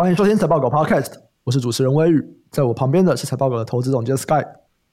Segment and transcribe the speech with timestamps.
[0.00, 1.12] 欢迎收听财报狗 Podcast，
[1.44, 4.42] 我是主持人威宇，在我旁边的是财报狗的投资总监 Sky。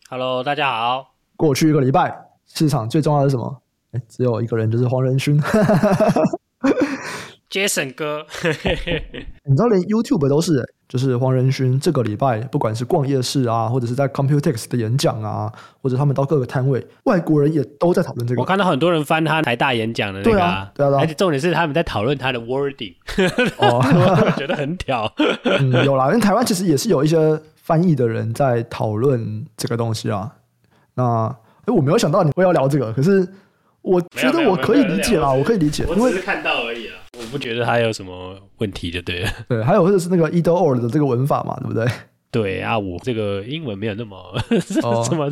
[0.10, 1.14] Hello，大家好。
[1.38, 2.14] 过去一个礼拜，
[2.46, 3.62] 市场最重要的是什么？
[3.94, 5.42] 诶只有一个人，就是黄仁勋。
[7.50, 8.26] Jason 哥，
[9.46, 18.42] 你知道连 YouTube 都是，就是黄仁勋这个礼拜，不管是逛夜市啊，或者是在 Computex 的演讲啊，或者他们到各个摊位，外国人也都在讨论这个。
[18.42, 22.96] 我看到很多人翻他台大演讲的那个，对啊，对啊，对啊，而且重点是他们在讨论他的 wording，
[23.58, 23.80] 哦，
[24.26, 25.10] 我觉得很屌。
[25.44, 27.18] 嗯，有啦，因为台湾其实也是有一些
[27.56, 30.34] 翻译的人在讨论这个东西啊。
[30.96, 31.34] 那，
[31.66, 33.26] 哎，我没有想到你会要聊这个，可是。
[33.84, 39.30] 我觉得我可以理解啦，我可以理解，我只是看到而已啊，我不觉得他有什么问题就对了。
[39.50, 41.88] 对，还有或者是那个 either or 的这个文法嘛，对不对？
[42.30, 44.18] 对啊，我这个英文没有那么
[45.08, 45.32] 怎么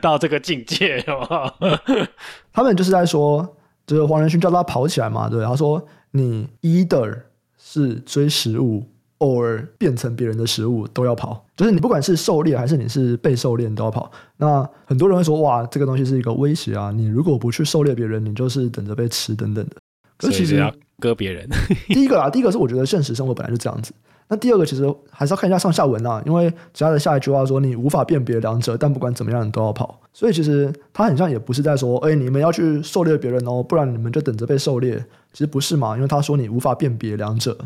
[0.00, 1.52] 到这个境界哦。
[2.52, 7.22] 他们就是在说，就是黄仁勋叫他跑起来嘛，对，他说你 either
[7.58, 8.84] 是追食物。
[9.22, 14.10] ，or 变成别人的食物都要跑，就是你不管是狩猎还是你是被狩猎都要跑。
[14.36, 16.90] 那很多人会说，哇，这个东西是一个威胁啊！
[16.90, 19.76] 你如果不去狩猎别人，你就是等着被吃等等的。
[20.16, 21.48] 可是其实要割别人。
[21.90, 23.92] 第一个啊，第一个是我觉得现实生活本来就这样子。
[24.28, 29.98] 那第二个其实还是要看一下上下文啊，因为其他的下一句话说你无法辨别两者，但不管怎么样你都要跑。
[30.12, 34.96] 所以其实他很像也不是在说，哎，你们要去狩猎别人哦，不然你们就等着被狩猎。
[35.32, 37.58] 其实不是嘛，因为他说你无法辨别两者，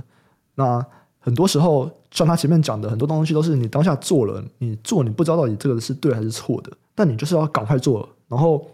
[0.55, 0.85] 那。
[1.19, 8.65] 很多时候，像他前面讲的很多东西，都是你当下做了，你做你不知道到底这个是对还是错的，但你就是要赶快做，然后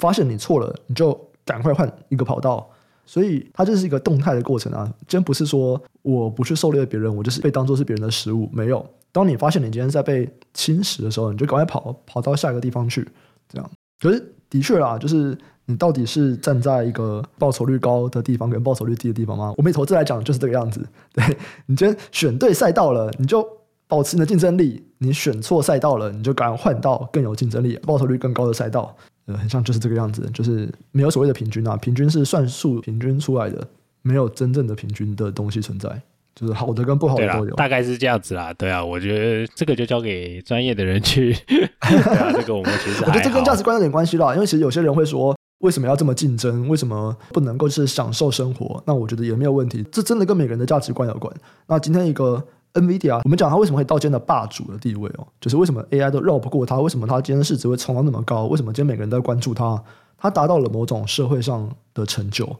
[0.00, 2.68] 发现你错了，你就赶快换一个跑道。
[3.10, 4.84] 所以它就是一个动态的过程啊。
[5.08, 8.48] 今天不是说我不去狩猎别人，我就是被当做是别人的食物。
[8.52, 13.04] 没有，当你发现你今天在被侵蚀的时候，你就赶快跑，跑到下一个地方去。
[13.48, 15.36] 这样，可是的确啦，就是。
[15.66, 19.54] 你到底是站在一个报酬率高的地方跟报酬率低的地方吗？
[19.56, 20.84] 我们投资来讲就是这个样子。
[21.14, 21.24] 对，
[21.66, 23.46] 你今天选对赛道了，你就
[23.86, 28.96] 保持你的竞争力；你选错赛道了，你就赶快换到更有竞争力、报酬率更高的赛道。
[29.30, 33.66] 呃，很像就是这个样子，就是没有所谓的平均啊，平均是算数平均出来的，
[34.02, 36.00] 没有真正的平均的东西存在。
[36.34, 38.52] 就是好的跟不好的都有，大概是这样子啦。
[38.54, 41.32] 对啊，我觉得这个就交给专业的人去。
[41.46, 45.36] 对啊，这个我们其实我觉得这跟价值观有点关系啦，因为其实有些人会说。
[45.60, 46.66] 为什么要这么竞争？
[46.70, 48.82] 为什么不能够是享受生活？
[48.86, 49.84] 那我觉得也没有问题。
[49.92, 51.30] 这真的跟每个人的价值观有关。
[51.66, 52.42] 那今天一个
[52.74, 56.78] NVIDIA，我们讲它为什么会到今天的霸主的地位哦，就是为什么 AI 都绕不过它？
[56.80, 58.44] 为什么它今天市值会冲到那么高？
[58.46, 59.82] 为什么今天每个人都在关注它？
[60.18, 62.56] 它达到了某种社会上的成就，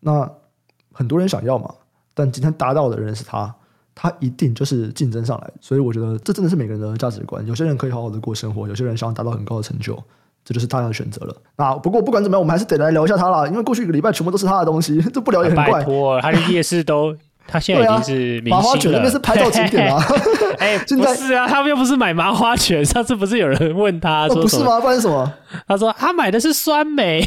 [0.00, 0.30] 那
[0.92, 1.74] 很多人想要嘛。
[2.14, 3.54] 但今天达到的人是他，
[3.94, 5.50] 他一定就是竞争上来。
[5.60, 7.46] 所以我觉得这真的是每个人的价值观。
[7.46, 9.96] 有些人可以好好的过生活，有些人想要达到很高的成就。
[10.42, 11.36] 这就是他的选择了。
[11.56, 15.72] 那不过不管怎么样，我们还是得来聊一下他啦，因为过去一个礼拜全部都是他的东西， 这不聊也很怪。
[15.72, 17.14] 拜托，他的夜市都，
[17.50, 18.56] 他现在已经是明星了。
[18.56, 20.02] 麻花卷那边是拍照景点啊。
[20.58, 22.84] 哎， 现是啊，他们又不是买麻花卷。
[22.84, 24.80] 上次不是有人问他说、哦、不是吗？
[24.80, 25.32] 不然什么？
[25.66, 27.26] 他说他买的是酸梅，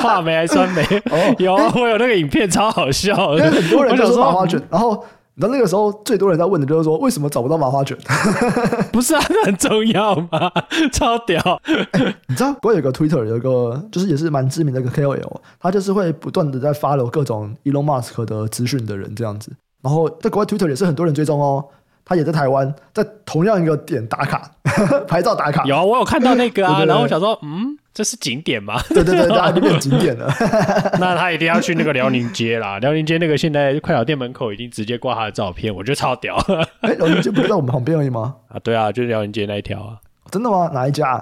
[0.00, 0.82] 话梅还是酸梅？
[1.10, 3.34] 哦，有，我有那个影片，超好笑。
[3.36, 5.04] 因为很多人就说麻花卷，然后。
[5.40, 7.96] 那那个时候最多人在问的就是说，为什么找不到麻花卷？
[8.92, 10.50] 不是啊，那很重要吗？
[10.92, 11.40] 超屌！
[11.64, 19.52] 欸、你知道，我有一个 Twitter，有一个就是也是蛮知名的一个 KOL，他就是会不断的在 follow 各种 Elon Musk 的资讯的人这样子。
[19.82, 21.64] 然后在国外 Twitter 也是很多人追踪哦。
[22.04, 24.50] 他也在台湾，在同样一个点打卡，
[25.06, 25.62] 拍照打卡。
[25.66, 28.80] 有啊，我有看到那个啊，然后我想说，嗯，这是景点吗？
[28.90, 30.32] 对 对对，大家就变景点了。
[31.00, 36.36] 那他一定要去那个辽宁街啦，辽宁街那个现在快炒店门口已经直接挂他的照片，我觉得超屌。
[36.82, 38.36] 哎，辽宁街不是在我们旁边而已吗？
[38.50, 39.96] 啊，对啊，就是辽宁街那一条啊。
[40.30, 40.70] 真的吗？
[40.72, 41.20] 哪一家？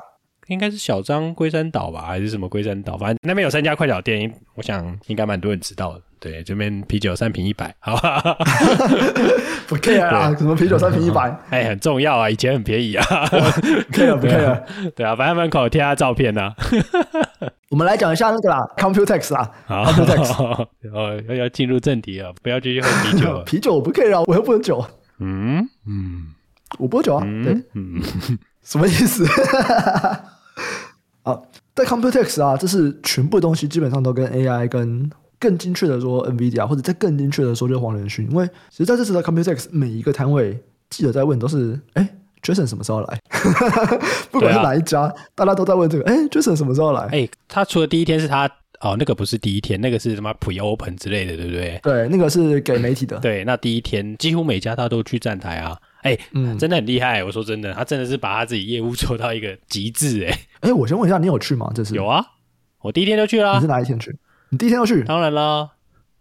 [0.48, 2.96] 应该是小张龟山岛吧，还是什么龟山岛？
[2.96, 6.02] 反正那边有三家快炒店，我想应该蛮多人知道的。
[6.18, 8.20] 对，这边啤酒三瓶一百，好吧？
[9.68, 11.36] 不 care 啊，什么啤酒三瓶一百？
[11.50, 13.04] 哎，很重要啊，以前很便宜啊。
[13.28, 13.36] 不
[13.92, 14.62] care 不 care？
[14.94, 16.54] 对啊，反正门口贴下照片啊。
[17.68, 20.32] 我们来讲一下那个啦，Computex 啦，Computex。
[20.94, 23.42] 哦，要要进入正题啊，不要继续喝啤酒。
[23.44, 24.84] 啤酒我不 care 啊，我又不喝酒。
[25.18, 26.28] 嗯嗯，
[26.78, 27.24] 我不喝酒啊。
[27.44, 28.00] 对，嗯，
[28.62, 29.26] 什么意思？
[31.30, 31.42] 啊，
[31.74, 35.10] 在 Computex 啊，这是全部东西基本上都跟 AI 跟。
[35.38, 38.26] 更精确的说，NVIDIA 或者再更精确的说，就是黄仁勋。
[38.30, 40.58] 因为其实在这次的 Computex，每一个摊位
[40.88, 42.08] 记者在问都是：哎
[42.42, 43.20] ，Jason 什么时候来？
[44.32, 47.02] 不管是哪一家，啊、大家都在问这个：哎，Jason 什么时候来？
[47.12, 48.50] 哎，他除了第一天是他
[48.80, 51.78] 哦，那个不是第一天，那个是什么 Pre-Open 之类的，对不对？
[51.82, 53.18] 对，那个是给媒体的。
[53.18, 55.76] 对，那第一天几乎每家他都去站台啊。
[56.03, 57.22] 哎，嗯，真的很厉害。
[57.25, 60.25] 我说真的，他真的是把他自己业务做到一个极致。
[60.25, 61.71] 哎，哎，我先问一下，你有去吗？
[61.75, 62.25] 这次有啊，
[62.83, 63.54] 我第一天就去了。
[63.54, 64.16] 你是哪一天去？
[64.51, 65.03] 你第一天要去？
[65.04, 65.71] 当然啦，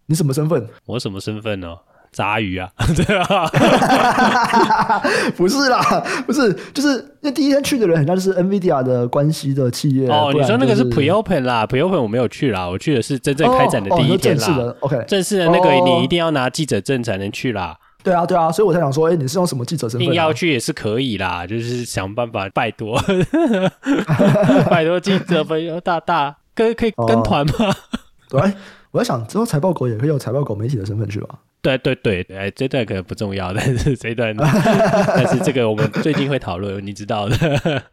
[0.07, 0.68] 你什么身份？
[0.86, 1.75] 我什么身份呢？
[2.12, 3.51] 杂鱼啊，对啊，
[5.36, 5.81] 不是啦，
[6.25, 10.07] 不是，就是因为第一天去的人，很像就是 NVIDIA 的关系的企业。
[10.07, 14.48] 哦，就是、你说那个是 Pre-Open 啦，Pre-Open 我没有去啦，我去的是真正开展的第一天啦。
[14.48, 17.77] 哦哦、正式的，OK，正式的那个你一定要拿记者证才能去啦。
[18.05, 20.11] 对啊，对啊，所以我才想说，哎，你是用什么记者身份、啊？
[20.11, 22.97] 硬要去也是可以啦，就是想办法拜托，
[24.69, 27.53] 拜托记者朋友大大跟可以跟团吗？
[28.31, 28.53] 哦、对。
[28.91, 31.27] 我在想，之后财报狗也可以用财报狗媒体的身份去吧？
[31.61, 37.35] 对对对，哎，这段可能不重要，但是这段， 但是这个我们最近会讨论，你知道的。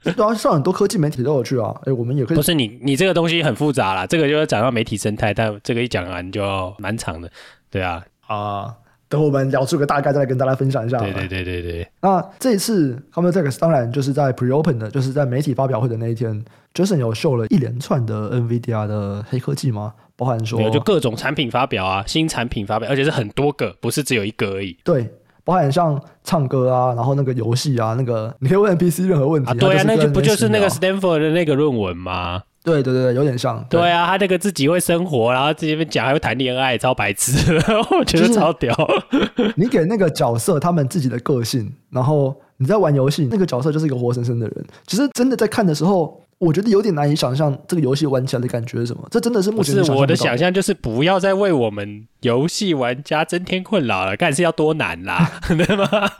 [0.04, 1.74] 对啊，上很多科技媒体都有去啊。
[1.86, 2.36] 哎，我们也可以。
[2.36, 7.28] 不是你，你这个东西很复杂啦，这个就要讲到媒体生态，但这个一讲完就蛮长的。
[7.68, 8.72] 对啊，啊，
[9.12, 10.96] 等我们聊出个大概，再来跟大家分享一下。
[10.96, 11.88] 对对对对对。
[12.00, 16.42] 那这一次 Computex 当然就是在 Pre-Open 的，就是在媒体发表会的那一天
[16.72, 19.92] ，Jason 有秀了一连串的 NVIDIA 的黑科技吗？
[20.16, 24.74] 包含说，就各种产品发表啊，新产品发表，而且是很多个，不是只有一个而已。
[24.82, 25.06] 对，
[25.44, 29.50] 包含像唱歌啊，然后那个游戏啊，那个你可以问 NPC 任何问题。
[29.50, 32.44] 啊对啊，那就不就是那个 Stanford 的那个论文吗？
[32.64, 33.64] 对对对，有点像。
[33.68, 37.56] 对，对啊，他那个自己会生活，然后自己边讲还会谈恋爱，超白痴，
[37.98, 38.74] 我觉得超屌。
[39.56, 44.64] 你给那个角色他们自己的个性，然后你在玩游戏，那个角色就是一个活生生的人。
[44.86, 46.21] 其实真的在看的时候。
[46.42, 49.06] 我觉得有点难以想象这个游戏玩起来的感觉是什么？
[49.12, 54.16] 这真的是目前我的想象，就是不要再为我们游戏玩家增添困扰了。
[54.16, 55.86] 看是要多难啦， 对吗？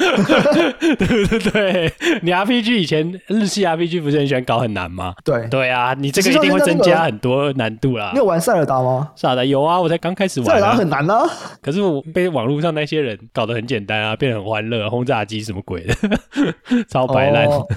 [0.96, 1.92] 对不对？
[2.22, 5.12] 你 RPG 以前日系 RPG 不是很喜欢搞很难吗？
[5.24, 8.10] 对对啊，你这个一定会增加很多难度啦。
[8.12, 9.10] 你有玩塞尔达吗？
[9.16, 10.46] 塞尔达有啊，我才刚开始玩。
[10.46, 11.24] 塞尔达很难啊，
[11.60, 15.94] 可是我被网络上那些人搞得很简单啊，变得很欢乐，轰炸机什么鬼的，
[16.88, 17.46] 超白烂。
[17.46, 17.68] Oh.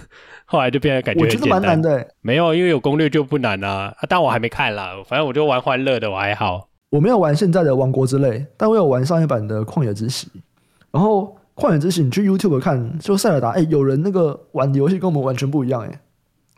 [0.46, 2.08] 后来就变得感觉我觉得蛮难的、欸。
[2.22, 3.94] 没有，因为有攻略就不难啊。
[3.98, 6.70] 啊但我还没看啦，反正我就玩欢乐的，我还好。
[6.92, 10.28] 我没有玩现在的《王国之泪》，但我有玩上一版的《旷野之息》。
[10.92, 16.00] 然后《旷野之息》，你去 YouTube 看，就塞尔达，哎、欸，有人那个玩的游戏跟我们完全不一样、欸，哎，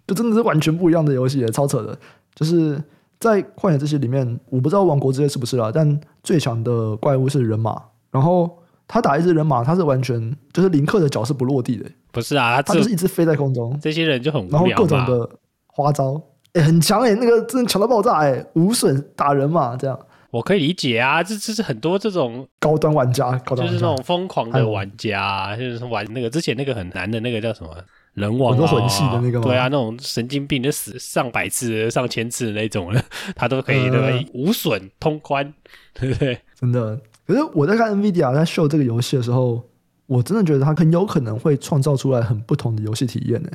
[0.06, 1.98] 就真的是完全不一样的游戏、欸，超扯的。
[2.36, 2.82] 就是
[3.20, 7.82] 在《旷野之息》里面，我不知道《王国之泪》是不是啦，但最强的怪物是人马，
[8.12, 8.50] 然后。
[8.90, 11.84] 他打一只人马，他是完全就是林克的脚是不落地的，
[12.18, 13.80] 不是啊，他，他就是一直飞在空中。
[13.80, 15.30] 这些人就很无聊，然后各种的
[15.68, 16.20] 花招，
[16.54, 20.00] 哎、欸，很强哎、欸，那个真的强到爆炸哎、欸，无损打人嘛，这样。
[20.32, 23.72] 我可以理解啊，这这是很多这种高端玩家，高端玩家。
[23.72, 27.70] 就是那种疯狂的玩家，就是玩那个之前那个很难的那个叫什么？
[28.16, 32.92] 人王、啊，很多魂系的那个，对啊，那种神经病就死上百次、上千次的那种，
[33.38, 34.28] 他都可以、呃、对不对？
[34.34, 35.54] 无损通关，
[35.94, 36.40] 对不对？
[36.60, 37.00] 真的。
[37.28, 39.64] 可是我在看 NVIDIA 在秀这个游戏的时候，
[40.08, 43.50] 我真的觉得它很有可能会创造出来很不同的游戏体验呢。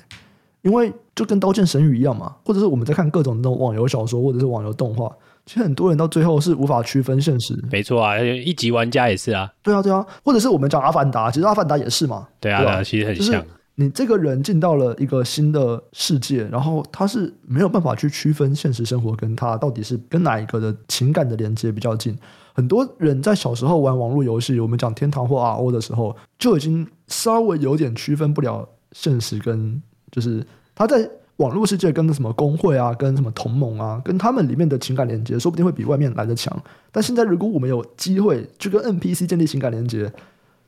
[0.62, 5.12] 因为就跟《刀剑神域》一样嘛，或者是我们在看各种那种网游小说或者是网游动画，
[5.44, 7.60] 其实很多人到最后是无法区分现实。
[7.68, 9.52] 没错啊，一级玩家也是啊。
[9.60, 12.28] 对啊，对啊，或者是我们讲《阿凡达》，其实《阿凡达》也是嘛。
[12.38, 13.26] 对啊，对啊，对啊，其实很像。
[13.26, 13.44] 就是
[13.74, 22.16] 你这个人进到了一个新的世界，然后他是没有办法去区分现实生活跟他到底是跟哪一个的情感的连接比较近。
[22.54, 36.62] 很多人在小时候玩网络游戏，我们讲天堂或 RO 的时候，就已经稍微有点区分不了现实跟就是他在网络世界跟什么公会啊，跟什么同盟啊，跟他们里面的情感连接，说不定会比外面来得强。
[36.92, 40.12] 但现在如果我们有机会去跟 NPC 建立情感连接，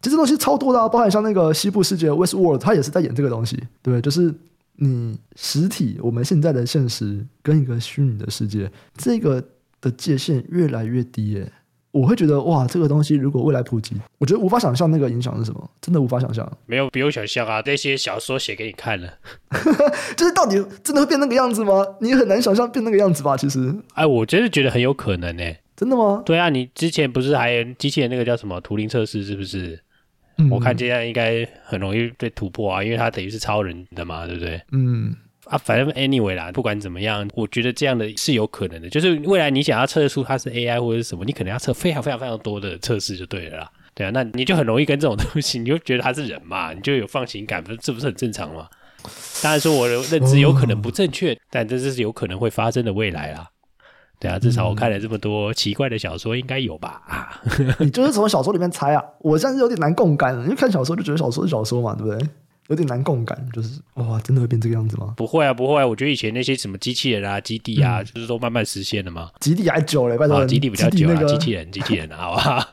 [0.01, 4.35] 其实东西超多的啊，包含像那个西部世界 Westworld，他也是在演这个东西，对，就是
[4.77, 9.45] 你实体我们现在的现实跟一个虚拟的世界，这个
[9.81, 11.53] 的界限越来越低耶。
[11.95, 16.45] 我会觉得哇，这个东西如果未来普及，我觉得无法想象那个影响是什么，真的无法想象。
[16.67, 19.15] 没有，不用想象啊，那些小说写给你看了，
[20.17, 21.87] 就是到底真的会变那个样子吗？
[22.01, 23.37] 你很难想象变那个样子吧？
[23.37, 25.45] 其实，哎，我真的觉得很有可能呢。
[25.77, 26.21] 真的吗？
[26.27, 29.79] 对啊，你之前不是还机器人那个叫什么图灵测试，是不是？
[30.51, 34.61] 我看这样应该很容易被突破啊，因为它等于是超人的嘛，对不对？
[34.73, 35.15] 嗯。
[35.47, 38.89] 啊，反正 anyway 啦，不管怎么样，我觉得这样的是有可能的。
[38.89, 43.71] 就是未来你想要测出它是 AI 或者是什么，你可能要测非常非常非常多的测试就对了啦。
[43.95, 48.67] 对啊，那你就很容易跟这种东西，你就觉得他是人嘛，你就有放情感，不这不是很正常吗？
[49.43, 53.47] 当然说我的认知有可能不正确，但这是有可能会发生的未来啦。
[54.19, 57.03] 对啊，至少我看了这么多奇怪的小说，应该有吧？
[57.81, 59.05] 你就是从小说里面猜啊？
[59.21, 62.29] 我现在是有点难共感了，因为看小说就觉得小说是小说嘛，对不对？
[62.69, 65.15] 有点难共感，就是哇，真的会变这个样子吗？
[65.17, 65.87] 不会啊，不会啊。
[65.87, 69.31] 我觉得以前那些什么机器人啊、基地啊，嗯、就是都慢慢实现了嘛。
[69.41, 71.23] 基地还久嘞，拜托、哦，基地比较久啊。
[71.25, 72.69] 机器人，机器人，好吧。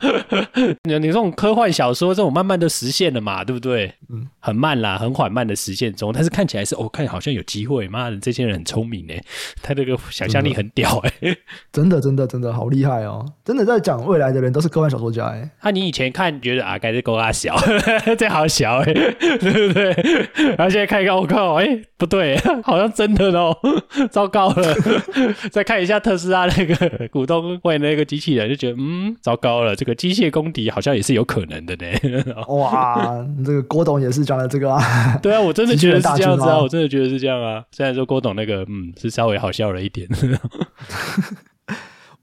[0.84, 3.94] 你 你这种科幻小说，这种慢慢的实现了嘛，对不对？
[4.10, 7.88] 嗯，很慢啦，很缓慢的实现中，但是看起来是，哦，看好像有机会。
[7.88, 9.22] 妈的，这些人很聪明哎，
[9.62, 11.36] 他这个想象力很屌哎，
[11.72, 13.26] 真的，真的，真的好厉害哦！
[13.44, 15.50] 真的在讲未来的人都是科幻小说家哎。
[15.62, 17.58] 那、啊、你以前看觉得啊，该是够啊小，
[18.18, 19.81] 这好小哎，对不对？
[19.84, 23.56] 然后现在看一看，我靠，哎、欸，不对，好像真的哦，
[24.12, 24.76] 糟糕了。
[25.52, 31.86] 再看一下特斯拉那个股东会那个机器人，就觉得嗯，糟糕了，这个机械公敌好像也是有可能的呢。
[32.50, 35.18] 哇，这个郭董也是讲了这个啊？
[35.22, 37.64] 对啊，我真的觉得是这样子啊，我真的觉得是这样啊。
[37.72, 40.08] 虽然说郭董那个嗯是稍微好笑了一点，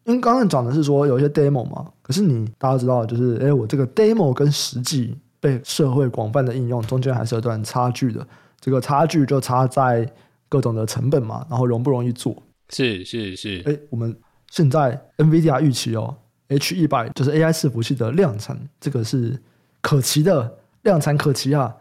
[0.04, 5.14] 因为刚刚讲的是说有一些 demo 嘛，可是你大家知道，就是哎，我这个 demo 跟实际。
[5.40, 8.26] 被社会广泛的应用，中间还是有段差距的。
[8.60, 10.10] 这个差距就差在
[10.48, 12.36] 各种的成本嘛，然后容不容易做。
[12.70, 13.62] 是是是。
[13.66, 14.16] 哎，我们
[14.50, 16.16] 现在 NVIDIA 预期哦
[16.48, 19.40] ，H 一百就是 AI 伺服器的量产，这个是
[19.80, 21.74] 可期的，量产可期啊。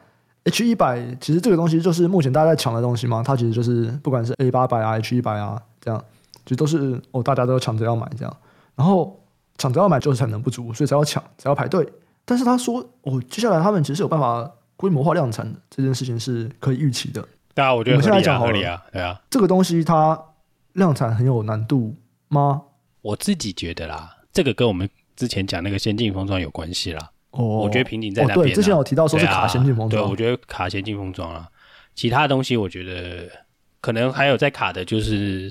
[0.43, 6.01] H 一百其实这个东西就是目前大家在抢的东西嘛，它其实就是不管是 A 八百啊、H 一百啊这样，
[6.45, 8.37] 其实都是哦，大家都抢着要买这样，
[8.75, 9.19] 然后
[9.57, 11.85] 抢着要买就是产能不足，所以才要抢，才要排队。
[12.29, 17.25] 但是他说，哦，接下来他们其实有办法规模化量产的这件事情是可以预期的。
[17.55, 19.17] 对啊，我觉得我们现在讲合理啊，对啊。
[19.29, 20.21] 这个东西它
[20.73, 21.95] 量产很有难度
[22.27, 22.61] 吗？
[23.01, 27.09] 我自己觉得啦，这个跟我们之前讲那个先进封装有关系啦。
[27.31, 28.43] 哦，我觉得瓶颈在那边、啊哦。
[28.43, 31.47] 对，之前有提到说是卡先进封装、啊，对，我觉得卡先进封装啊。
[31.95, 33.27] 其他的东西我觉得
[33.79, 35.49] 可能还有在卡的就是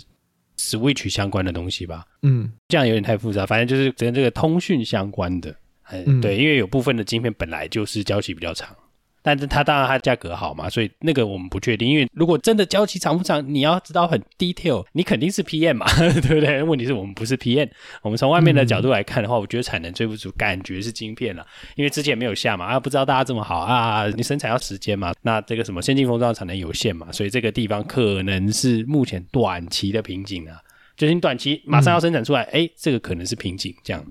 [0.59, 2.05] Switch 相关的东西吧。
[2.23, 5.55] 嗯，这样有点太复杂，反正就是跟这个通讯相关的。
[5.91, 8.75] 嗯，对，因为有部分的晶片本来就是交期比较长，
[9.23, 11.89] 但是它当然它价格好嘛，所以那个我们不确定。
[11.89, 16.63] 因为如果真的交期长不长，你要知道很 detail，你肯定是 PM 嘛， 对不对？
[16.63, 17.69] 问题是我们不是 PM，
[18.03, 30.61] 我们从外面的角度来看的话，我觉得产能追不足，感觉是晶片了，因为之前没有下嘛，啊，不知道大家这么好啊，你生产要时间嘛，那这个什么先进封装产能有限嘛，所以这个地方可能是目前短期的瓶颈啊，
[30.97, 34.05] 就是你短期马上要生产出来，哎、嗯，这个可能是瓶颈这样。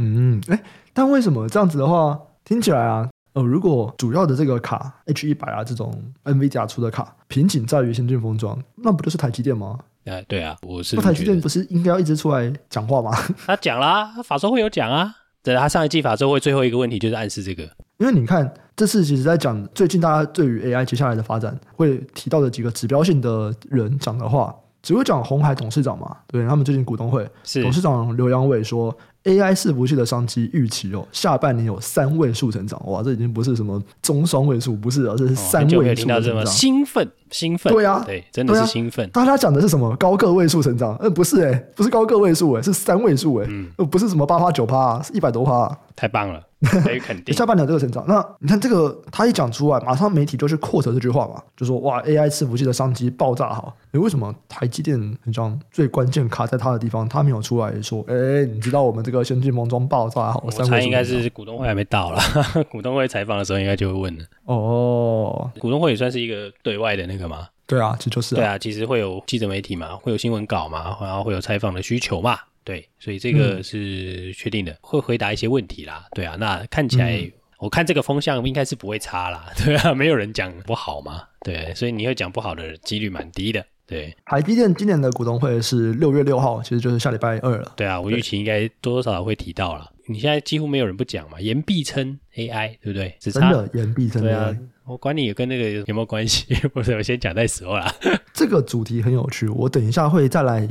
[0.00, 0.62] 嗯，哎，
[0.98, 9.78] 但为什么这样子的话听起来啊，呃，如果主要的这个卡 H 一百啊这种 NVIDIA 出的卡瓶颈在于先进封装，那不就是台积电吗？
[10.06, 10.96] 哎，对啊，我是。
[10.96, 13.16] 那台积电不是应该要一直出来讲话吗？
[13.46, 15.14] 他讲啦，他法说会有讲啊。
[15.40, 17.62] 对，他上一季法说会最后一个问题就是暗示这个，
[17.98, 24.52] 因为你看这次其实在讲最近大家对于 AI 接下来的发展会提到的几个指标性的人讲的话，
[24.82, 27.24] 只会讲红海董事长嘛，对他们最近股东会，
[27.62, 28.92] 董事长刘阳伟说。
[29.28, 36.46] AI 伺服器的商机预期哦，下半年有三位数成长，哇，这已经不是什么中双位数，不是啊，这是三位数成长。
[36.46, 39.08] 兴奋，兴奋，对啊，对，真的是兴奋。
[39.10, 40.96] 大家讲的是什么高个位数成长？
[40.96, 46.42] 呃，不是哎、欸，不是高个位数哎，是三位数哎，嗯，不是什么八趴九趴，是一百多趴，太棒了。
[46.60, 53.72] 可以肯定， 下半年这个成长，那你看这个，他一讲出来，马上媒体就去 quote 这句话嘛，就说哇，AI 伺服器的商机爆炸哈。
[53.92, 60.42] 你，为什么台积电很像最关键卡在他的地方，他没有出来说，哎，你知道我们这个先进封装爆炸好？
[60.44, 62.20] 我猜应该是股东会还没到了，
[62.70, 64.24] 股东会采访的时候应该就会问了。
[64.44, 67.46] 哦，股东会也算是一个对外的那个嘛？
[67.66, 68.36] 对啊，其实就是、啊。
[68.36, 72.38] 对啊，其实会有记者媒体嘛，会有新闻稿嘛，然后会有采访的需求嘛。
[72.68, 76.04] 对，所以这个是确定的，嗯，会回答一些问题啦。
[76.12, 79.50] 对啊，那看起来，嗯，我看这个风向应该是不会差啦。
[79.64, 81.22] 对啊，没有人讲不好嘛。
[81.40, 83.64] 对，所以你会讲不好的几率蛮低的。
[83.86, 87.72] 对，台积电今年的股东会是六月六号，其实就是下礼拜二了。
[87.74, 89.90] 对啊，我预期应该多多少少会提到了。
[90.06, 93.16] 你现在几乎没有人不讲嘛，言必称 AI，对不对？
[93.18, 94.24] 只差真的言必称 AI。
[94.26, 97.90] 对啊，我管你有跟那个有没有关系，我 我先讲再说啦。
[98.34, 100.68] 这个主题很有趣，我等一下会再来。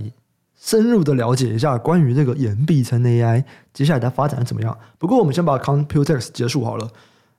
[0.67, 4.77] 深入的了解一下关于这个岩壁层 AI 接下来的发展的怎么样？
[4.97, 6.85] 不过我们先把 Computex 结束好了。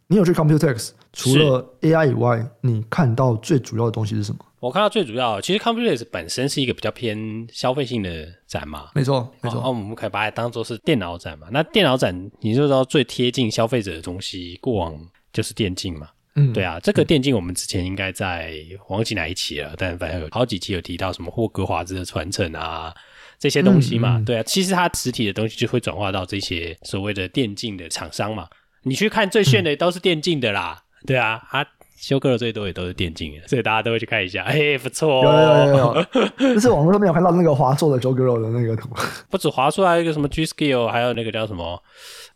[0.07, 0.93] 你有去 Computex？
[1.13, 4.39] 除了 AI 以外，你看到最主要的东西是什么？
[4.61, 8.87] 我看到最主要，其实 Computex 本身是一个比较偏消费性的展嘛。
[8.95, 9.57] 没错，没错。
[9.57, 11.49] 然后我们可以把它当做是电脑展嘛。
[11.51, 14.99] 那电脑展，你就知道最贴近消费者的东西，过往
[15.35, 16.09] 就是电竞嘛。
[16.39, 18.55] 嗯，对啊，这个电竞我们之前应该在
[18.89, 22.95] 忘记哪一期了，但反正有好几期有提到什么霍格华兹的传承啊。
[23.41, 28.49] 这些东西嘛，嗯嗯、对啊，其实它实体的东西就会转化到这些所谓的电竞的厂商嘛。
[28.83, 31.65] 你去看最炫的都是电竞的啦，嗯、对啊，啊，
[31.97, 36.07] 修哥的最多也都是电竞的，所以大家都会去看一下，哎，不错、哦，有有有
[36.41, 38.89] 有， 就是网络上面有看到那个华硕的 Joe Girl 的那个图，
[39.31, 41.81] 不止华硕，还有一个什么 G Skill，还有那个叫什么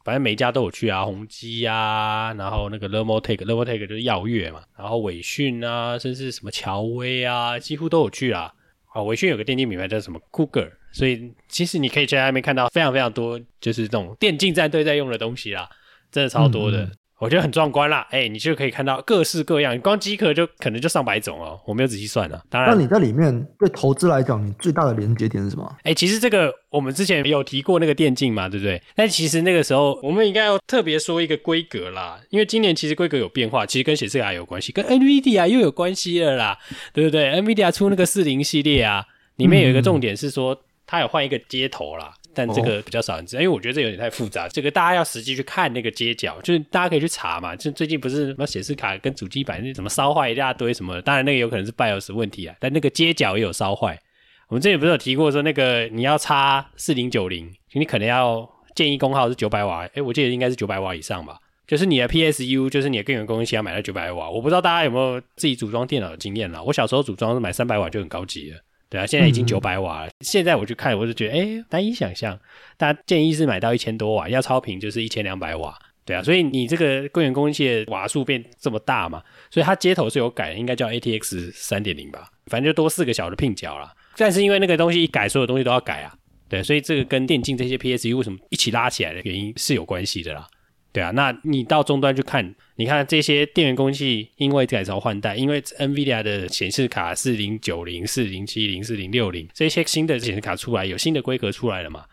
[0.05, 8.53] 反正每一家都有去啊，宏基啊，然后那个 Thermaltake，Thermaltake 就是耀月嘛，然后伟讯啊，甚至什么乔威啊，几乎都有去啊。
[8.93, 15.67] 啊，伟讯有个电竞品牌叫什么 Cougar，所以其实你可以在那边看到非常非常多，就是这种电竞战队在用的东西啦，
[16.11, 16.91] 真的超多的。
[17.23, 22.43] 我觉得很壮观啦，哎、欸，你就可以看到各式各样，光机壳就可能就上百种哦，我没有仔细算了。
[22.51, 25.65] 当然，那你在里面对投资来讲，你最大的连接点是什么？
[25.85, 28.83] 哎、欸，其实这个我们之前有提过那个电竞嘛，对不对？
[28.97, 36.59] 但其实那个时候我们应该要特别说一个规格啦，因为今年其实规格有变化，其实跟显示卡有关系，跟 NVIDIA 又有关系了啦，
[36.93, 42.15] 对不对？NVIDIA 出那个四零系列啊，里面有一个重点是说，它有换一个接头啦。
[42.35, 44.49] 但这个比较少人知道，因为我觉得这有点太复杂。
[44.49, 47.55] 这个大家要实际去看那个街角，就是大家可以去查嘛。
[47.55, 52.55] 就最近不是什么显示卡跟主机板那什么烧坏一大堆什么的，当然那个有可能是 BIOS 问题啊。
[52.59, 53.99] 但那个街角也有烧坏。
[54.49, 59.87] 我们这里不是有提过说，那个你要插四零九零，你可能要建议功耗是九百瓦。
[59.95, 61.39] 诶，我记得应该是九百瓦以上吧。
[61.67, 64.29] 就是你的 PSU，就是你的根源供应器要买到九百瓦。
[64.29, 66.63] 我不知道大家有没有自己组装电脑的经验啦。
[66.63, 68.59] 我小时候组装是买三百瓦就很高级了。
[68.93, 70.09] 对啊，现在已经九百瓦了。
[70.09, 72.39] 嗯、现在我去看，我就觉得，哎，难以想象。
[72.77, 75.75] 大家建议是买到一千多瓦，要超频就是一千两百瓦。
[76.05, 83.91] 对啊，所以你这个根源供应器的瓦数变这么大嘛，所以它接头是有改的，应该叫 ATX 三点零吧，反正就多四个小的拼角啦。
[84.19, 86.13] 但是因为那个东西一改，所有东西都要改啊。
[86.51, 90.47] 对，所以这个跟电竞这些 PSU 为什么一起拉起来的原因是有关系的啦。
[90.93, 102.05] 对啊，那你到终端去看，你看这些电源供应器，因为改朝换代，因为 NVIDIA 的显示卡四零九零、四零七零、四零六零这些新的显示卡出来，有新的规格出来了嘛？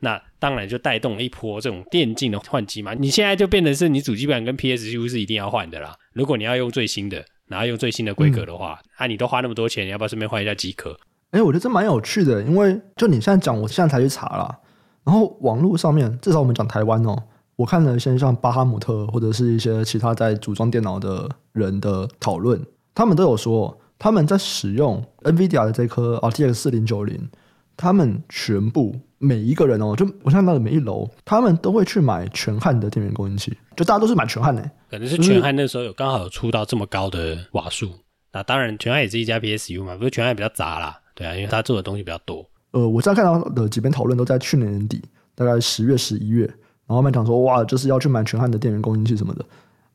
[0.00, 2.94] 那当然就带动了一波这种电竞的换机嘛。
[2.94, 5.96] 你现在就变成是你主机板跟 PSU 是一定要换的啦。
[6.12, 10.96] 如果你要用最新的，然后用最新的规格的话，嗯、啊，你都花那么多钱，你要不要顺便换一下机壳？
[11.32, 14.56] 哎、欸，我觉得这蛮有趣的，因为就你现在讲，我现在才去查啦。
[15.04, 17.20] 然后网络上面，至少我们讲台湾哦。
[17.58, 27.28] 我看了一些像巴哈姆特或者是一些其他在组装电脑的人的讨论，他们都有说他们在使用 NVIDIA 的这颗 RTX 四零九零，
[27.76, 37.90] 他们全部每一个人哦，就我看到的每一楼，他们都会去买全汉的电源供应器，就大家都是买全汉的，可能是全汉那时候有刚好有出到这么高的瓦数，
[38.32, 42.48] 那当然全汉也是一家 PSU 嘛，不过全汉比较杂啦，对啊，因为他做的东西比较多。
[42.70, 45.02] 呃，我现在看到的几篇讨论都在去年年底，
[45.34, 46.48] 大概十月、十一月。
[46.88, 49.44] 然后他们讲说，哇，就是要去买全汉的电源供应器什么的，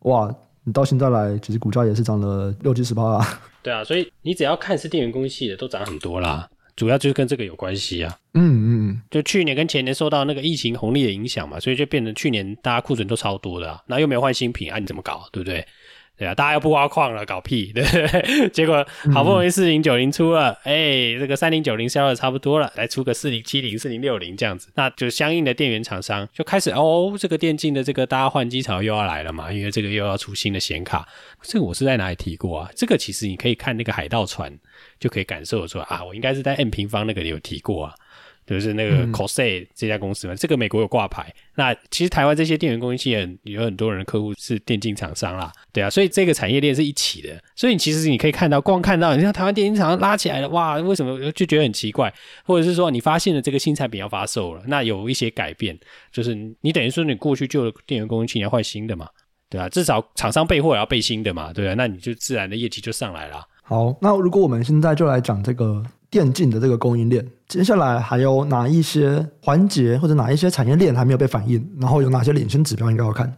[0.04, 0.34] 哇，
[0.64, 3.42] 你到现在来，其实股价也是涨了六七十趴啊。
[3.62, 6.48] 对啊，所以你只要看是电源供应器的，都涨很多啦。
[6.76, 8.18] 主要就是跟这个有关系啊。
[8.34, 15.66] 嗯嗯，就去年跟前年受到那个疫情红利的影响嘛，所以就变成去年大家库存都超多的啊，那又没有换新品啊，你怎么搞，对不对？
[16.16, 18.50] 对啊，大家又不挖矿了，搞屁，对不对？
[18.54, 31.08] 结果好不容易四零九零出了，哎、嗯欸，这个三零九零销的差不多了，来出个四零七零、四零六零这样子，那就相应的电源厂商就开始哦，这个电竞的这个大家换机潮又要来了嘛，因为这个又要出新的显卡，
[31.42, 32.70] 这个我是在哪里提过啊？
[32.76, 34.56] 这个其实你可以看那个海盗船
[35.00, 37.96] 就可以感受说啊，我应该是在 M 平方那个里有提过啊。
[38.46, 41.34] 就是那个 Corsair 这家公司嘛，嗯、这个美国有挂牌。
[41.56, 47.30] 那其实台湾这些电源供应器也有很多人的客户是电竞厂商啦，对啊，所以这个产业链是一起的。
[47.56, 52.14] 所以你其实你可以看到，光看到你像台湾电竞厂商拉起来了，哇，为什么就觉得很奇怪？
[52.44, 55.78] 或者是说你发现了这个新产品要发售了，那有一些改变，
[56.12, 59.08] 就是你等于说你过去旧的电源供应器你要换新的嘛，
[59.50, 63.46] 对啊，至少厂商备货也要备新的嘛，对啊，那你就自然的业绩就上来了。
[63.62, 65.84] 好，那如果我们现在就来讲这个。
[66.14, 71.68] 电竞的这个供应链，接下来还有哪一些环节或者哪一些产业链还没有被反映？
[71.82, 73.36] 然后有哪些领先指标应该要看？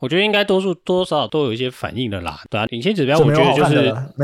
[0.00, 2.42] 我觉得应该多数多多少少都有一些反应的啦。
[2.50, 3.74] 对啊，领先指标我觉得就是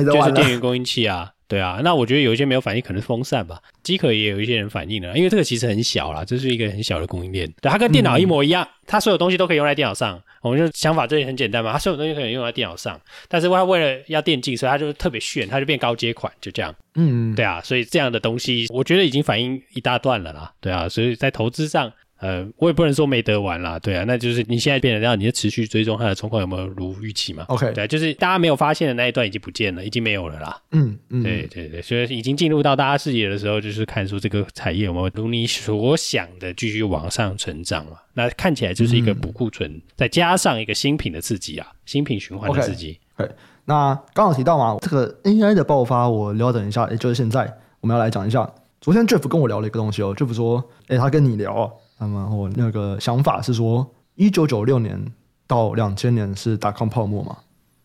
[0.04, 1.30] 就是电源供应器啊。
[1.48, 3.58] 对啊，那我觉得有一些没有反应，可能是风扇吧。
[3.82, 7.50] 机壳也有一些人反应了，因为这个其实很小啦，这是一个很小的供应链。
[7.62, 10.20] 对，它跟电脑一模一样，嗯、它所有东西都可以用在电脑上。
[10.46, 16.74] 我们就想法这也很简单嘛，他所有东西可能用在电脑上，但是他为了要电竞，所以他就特别炫，他就变高阶款，就这样。
[16.94, 20.52] 嗯，对啊，所以这样的东西，我觉得已经反映一大段了啦。
[20.60, 21.92] 对啊，所以在投资上。
[22.18, 30.58] 呃，我也不能说没得玩啦，对啊，那就是你现在变成这样，你就持续追踪它的状况有没有如预期嘛？OK，对，就是大家没有发现的那一段已经不见了，已经没有了啦。
[30.72, 37.98] 嗯嗯，对对对，所以已经进入到大家视野的时候，就是看出这个产业有没有如你所想的继续往上成长嘛？
[38.14, 42.98] 那看起来就是一个补库存，嗯、再加上一个新品的刺激啊，新品循环的刺激。
[43.16, 43.30] 对、okay.
[43.30, 43.34] okay.，
[43.66, 48.50] 那刚好提到嘛，这个 AI 的爆发，我聊等一下，也就是现在我们要来讲一下。
[48.80, 51.70] 昨天 Jeff 跟我聊了一个东西哦，Jeff 说，哎，他跟你聊啊。
[51.98, 55.00] 那么我那个想法是说，一九九六年
[55.46, 57.36] 到两千年是打康泡沫嘛？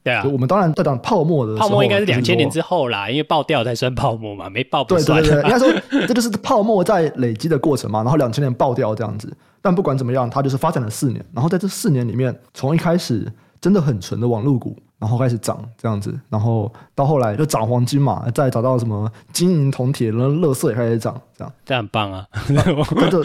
[0.04, 5.22] 对啊，我们当然在讲泡沫的时候，泡沫应该是两千年之后啦，因为爆掉才算泡沫嘛，没爆不算。
[5.22, 5.68] 对对对， 应该说
[6.08, 9.32] 这就是泡沫在累积的过程嘛，然后两千年爆掉这样子。
[9.62, 22.26] 但不管怎么样，它就是发展了四年，然后在这四年里面，从一开始真的很纯的网络股，然后开始涨这样子，然后到后来就涨黄金嘛，再找到什么金银铜铁，然后乐色也开始涨，这样这很棒啊！
[22.50, 23.22] 在这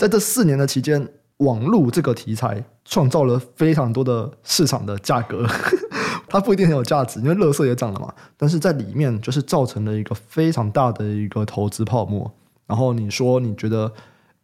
[0.00, 1.06] 在这四年的期间。
[1.40, 5.46] 网络这个题材创造了非常多的市场的价格，
[6.28, 8.12] 它不一定很有价值，因为乐色也涨了嘛。
[8.36, 12.30] 但是在里面就是造成了一个非常大的一个投资泡沫。
[12.66, 13.90] 然后你说你觉得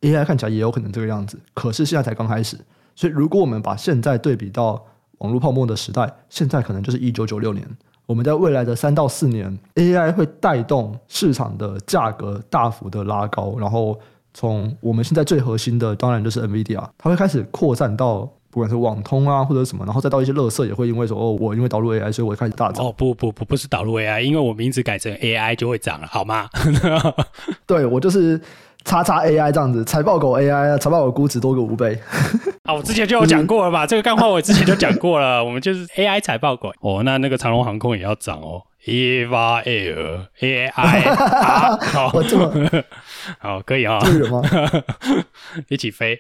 [0.01, 2.59] AI 看起来也有可能这个样子，可是现在才刚开始。
[2.95, 4.83] 所以如果我们把现在对比到
[5.19, 7.69] 网络泡沫的时代，现在可能就是一九九六年。
[8.07, 14.01] 我们在未来的三到四年，AI 会带动市场的价格大幅的拉高，然后。
[14.39, 22.85] 从我们现在最核心的，当然就是 NVIDIA，它会开始扩散到不管是网通啊或者什么，然后再到一些乐色也会因为说哦，我因为导入 AI，所以我开始大涨。
[22.85, 26.51] 哦不不不，不是导入 AI，因为我名字改成 AI 就会涨了，好吗？
[27.65, 28.39] 对，我就是
[28.85, 31.99] 叉叉 AI 这样子，财报狗 AI，财报狗估值多个五倍。
[32.67, 33.87] 啊，我之前就有讲过了吧？
[33.87, 36.73] 这个干话我之前就讲过了， 我们就是 AI 财报狗。
[36.81, 38.63] 哦，那那个长隆航空也要涨哦。
[38.87, 42.53] EVA Air AI，好，我这么
[43.41, 44.43] 好可以啊，对了吗？
[45.69, 46.17] 一起飞。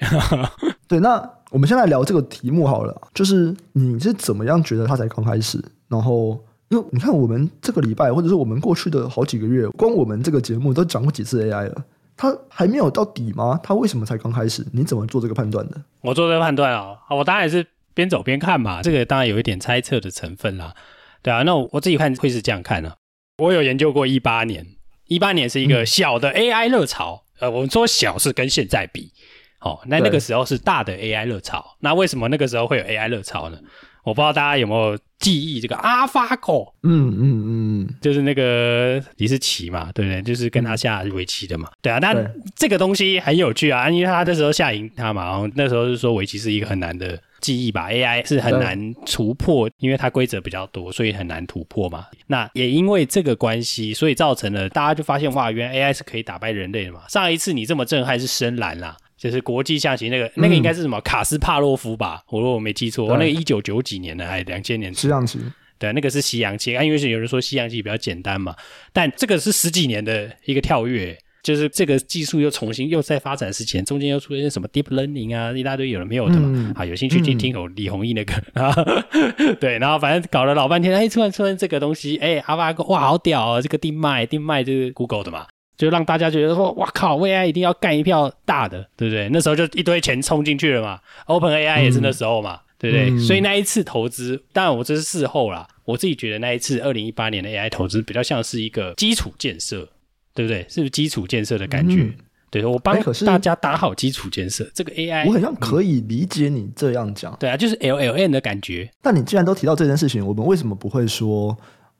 [0.88, 5.62] 对，那我们现在聊这个题目好了，就是你是怎么样觉得它才刚开始？
[5.88, 11.85] 然后，因为你看我们这个礼拜，或者是我们过去的好几个月，光我们这个节目都讲过几次 AI 了，
[12.16, 13.61] 它还没有到底吗？
[13.62, 14.66] 它为什么才刚开始？
[14.72, 15.83] 你怎么做这个判断的？
[16.00, 20.74] 我做这个判断啊，我当然也是边走边看嘛，这个当然有一点猜测的成分啦。
[21.22, 22.96] 对啊，那我，我自己看会是这样看呢、啊。
[23.38, 24.66] 我有研究过一八年，
[25.07, 27.24] 一八年是一个小的 AI 热潮。
[27.40, 29.12] 嗯、呃，我们说小是跟现在比，
[29.61, 31.76] 哦，那那个时候是大的 AI 热潮。
[31.81, 33.59] 那为什么那个时候会有 AI 热潮呢？
[34.06, 36.72] 我不知道大家有没有记忆这个 AlphaGo？
[36.84, 37.44] 嗯嗯
[37.82, 40.22] 嗯，就是那个李世奇嘛，对不对？
[40.22, 41.68] 就是跟他下围棋的嘛。
[41.82, 42.14] 对啊，那
[42.54, 47.20] 这个东西很有趣啊，因为他那时候下赢他嘛，然后那时候是说围棋是一个很难的。
[47.38, 52.06] 记忆吧，AI 是很难突破，因为它规则比较多，所以很难突破嘛。
[52.26, 57.02] 那也因为这个关系，所以造成了大家就发现哇，原来 AI 是可以打败人类的嘛。
[57.08, 62.22] 上一次你这么震撼是深蓝啦，就是国际象棋那个、嗯、那个应该是什么卡斯帕洛夫吧？
[62.29, 64.92] 我如果我没记错，那个一九九几年的还是两千年？
[64.92, 65.38] 西洋棋，
[65.79, 68.55] 对，那个是西洋棋啊，因为是有人说西洋棋比较简单嘛，
[68.92, 71.16] 但这个是十几年的一个跳跃。
[71.42, 76.50] 就是这个技术又重新又在发展之前，中间又出现什么 deep learning 啊，一大堆有的没有的嘛。
[76.52, 78.74] 嗯、啊，有兴趣听听我李弘毅那个啊，
[79.61, 83.61] 对，然后反正搞了老半天，哎，突然出现这个东西，哎，AlphaGo 哇，好屌啊！
[83.61, 89.28] 这个定脉，定脉就是 Google 的嘛，就让大家觉得说，哇靠，，AI 一定要干一票大的，对不对？
[89.32, 93.10] 那时候就一堆钱冲进去了嘛，OpenAI 也是那时候嘛，嗯、对不对？
[93.10, 99.88] 嗯、所以那一次投资，当然我这是事后啦，我自己觉得那一次二零一八年的 AI 投资比较像是一个基础建设。
[100.36, 100.66] 对不对？
[100.68, 102.02] 是不是基础建设的感觉？
[102.02, 102.14] 嗯、
[102.50, 104.70] 对，我帮大家打好基础建设。
[104.74, 107.36] 这个 AI，我好像可以理解你这样讲、嗯。
[107.40, 108.90] 对啊，就是 LLM 的感觉。
[109.02, 111.56] 那你既然都提到这件事情，我们为什么不会说？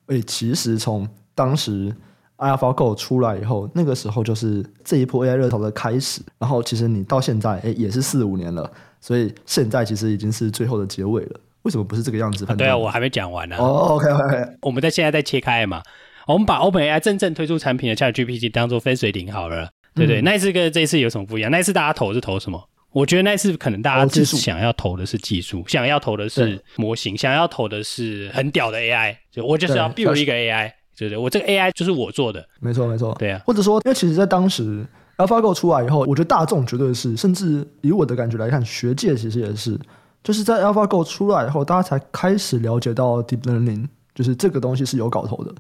[0.08, 1.90] 哎，其实从当时
[2.38, 6.20] AlphaGo 出来以后，那个时候就是这一波 AI 热潮的开始。
[6.38, 8.70] 然后，其实你到现在，哎，也是四五年了。
[9.01, 11.40] 所以现在其实已经是最后的结尾了。
[11.62, 12.68] 为什么不是这个样子判断？
[12.68, 13.62] 对啊，我还没讲完呢、啊。
[13.62, 14.57] 哦、okay, okay.
[14.62, 15.83] 我们在现在在切开嘛。
[16.27, 20.20] 我们把 OpenAI 真正推出产品的 ChatGPT 当做分水岭好了，对不对？
[20.20, 21.51] 嗯、那一次跟这一次有什么不一样？
[21.51, 22.68] 那一次大家投是投什么？
[22.92, 29.16] 我觉得那一次可能大家就是想要投的是技术，哦、想要投的是模型，想要投的是很屌的 AI。
[29.31, 31.18] 就我就是要 build 一个 AI，对不对？
[31.18, 33.14] 我这个 AI 就是我做的，没错没错。
[33.18, 34.87] 对啊，或者说，因为其实在当时
[35.18, 39.78] AlphaGo 出来以后，我觉得大众绝对是，甚至以我的感觉来看，学界其实也是，
[40.22, 45.54] 就是在 AlphaGo 出来以后，大家才开始了解到 Deep Learning，就是这个东西是有搞头的。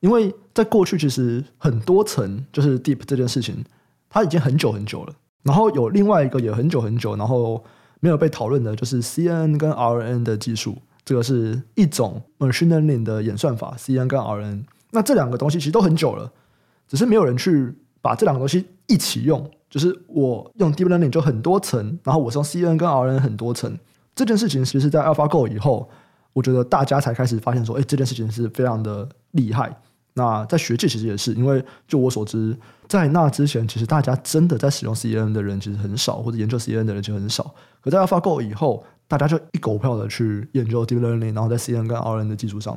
[0.00, 3.64] 因为在过去，其实很多层就是 deep 这件事情，
[4.08, 5.12] 它已经很久很久了。
[5.42, 7.64] 然后有另外一个也很久很久，然后
[7.98, 10.78] 没有被讨论的，就是 CNN 跟 RNN 的技术。
[11.04, 14.62] 这个是一种 machine learning 的演算法，CNN 跟 RNN。
[14.90, 16.30] 那这两个东西其实都很久了，
[16.86, 19.50] 只是没有人去把这两个东西一起用。
[19.70, 23.78] 就是我用 deep learning 就很多层，然后我用 C N 跟 R N 很多层。
[24.14, 25.88] 这件事情其实，在 AlphaGo 以后，
[26.32, 29.78] 我觉得大家才开始发现说，哎，这件事情是非常的厉害。
[30.14, 32.56] 那在学界其实也是，因为就我所知，
[32.88, 37.54] 在那之前，其实大家真的在使用 C N 的人其实很少，或者研究 C N 的人其实很少。
[37.82, 42.76] 可在 AlphaGo 以后，大家就一狗票的去研究 Deep Learning，然后在 C N 跟 R N 的基础上，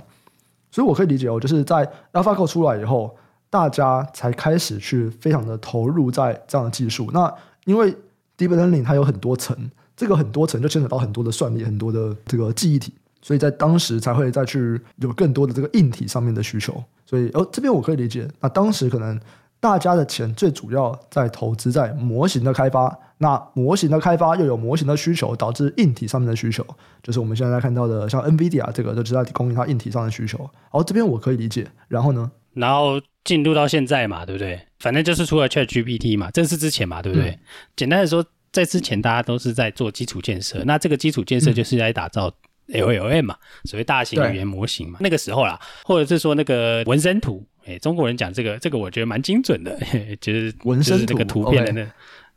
[0.72, 3.16] 所以我可以理解哦，就是在 AlphaGo 出来以后，
[3.50, 7.10] 大家才开始去非常的投入在这样的技术。
[7.14, 7.32] 那
[7.66, 7.94] 因为
[8.38, 9.56] Deep Learning 它有很多层，
[9.96, 12.94] 这个很多层就牵扯到很多的算力，很多的这个记忆体。
[13.22, 16.84] 所以在当时才会再去有更多的这个硬体上面的需求。
[17.06, 19.20] 所以哦，这边我可以理解，那当时可能
[19.62, 26.66] 大家的钱最主要在投资在模型的开发，那模型的开发又有模型的需求，导致硬体上面的需求，
[27.04, 30.50] 就是我们现在在看到的像 NVIDIA 这个，就知道供应它硬体上的需求。
[30.72, 31.68] 哦，这边我可以理解。
[31.88, 32.32] 然后呢？
[32.54, 34.60] 然后进入到现在嘛，对不对？
[34.80, 37.30] 反正就是除了 ChatGPT 嘛，这是之前嘛，对不对？
[37.30, 37.40] 嗯、
[37.76, 42.34] 简单的说，在之前大家都是在做基础建设，那这个基础建设就是来打造
[42.72, 45.00] LLM 嘛，嗯、所谓大型语言模型嘛。
[45.02, 49.78] 那个时候啦，或者是说那个纹身图，哎，中国人讲这个，这个我觉得蛮精准的，
[50.20, 51.92] 就是纹身这个图片的那，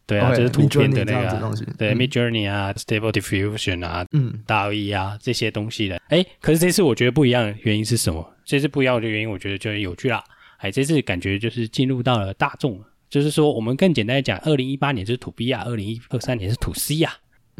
[0.06, 6.00] 对啊，就是图片的那个东西，对，Midjourney 啊，Stable Diffusion 啊，嗯，DALL-E 啊这些东西的。
[6.08, 8.34] 哎，可是这次我觉得不一样的原因是什么？
[8.44, 10.22] 这次不一样的原因，我觉得就有趣啦。
[10.58, 17.14] 哎，这次感觉就是进入到了大众，就是说我们更简单的讲，二零一八年是 To B 啊，二零二三年是 To C 啊，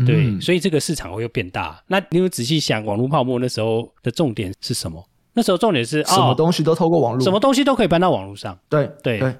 [0.06, 1.82] 对，嗯、所以这个市场会又变大。
[1.86, 5.04] 那你有仔细想，网络泡沫那时候的重点是什么？
[5.34, 8.56] 那时候重点是什么东西都透过网络，什么东西都可以搬到网络上。
[8.68, 9.34] 对对对，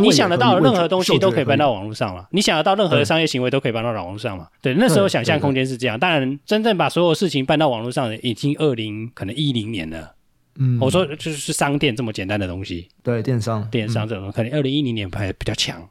[0.00, 4.48] 你想得到任何东西都可以搬到网络上嘛，你想得到任何的商业行为都可以搬到网络上嘛？
[4.60, 5.98] 对，那时候想象空间是这样。
[5.98, 10.14] 当然，真正把所有事情搬到网络上的，已经二零可能一零年了。
[10.58, 15.86] 嗯，我说就是商店这么简单的东西，对，电商，电商这种、嗯、可能二零一零年还比较强。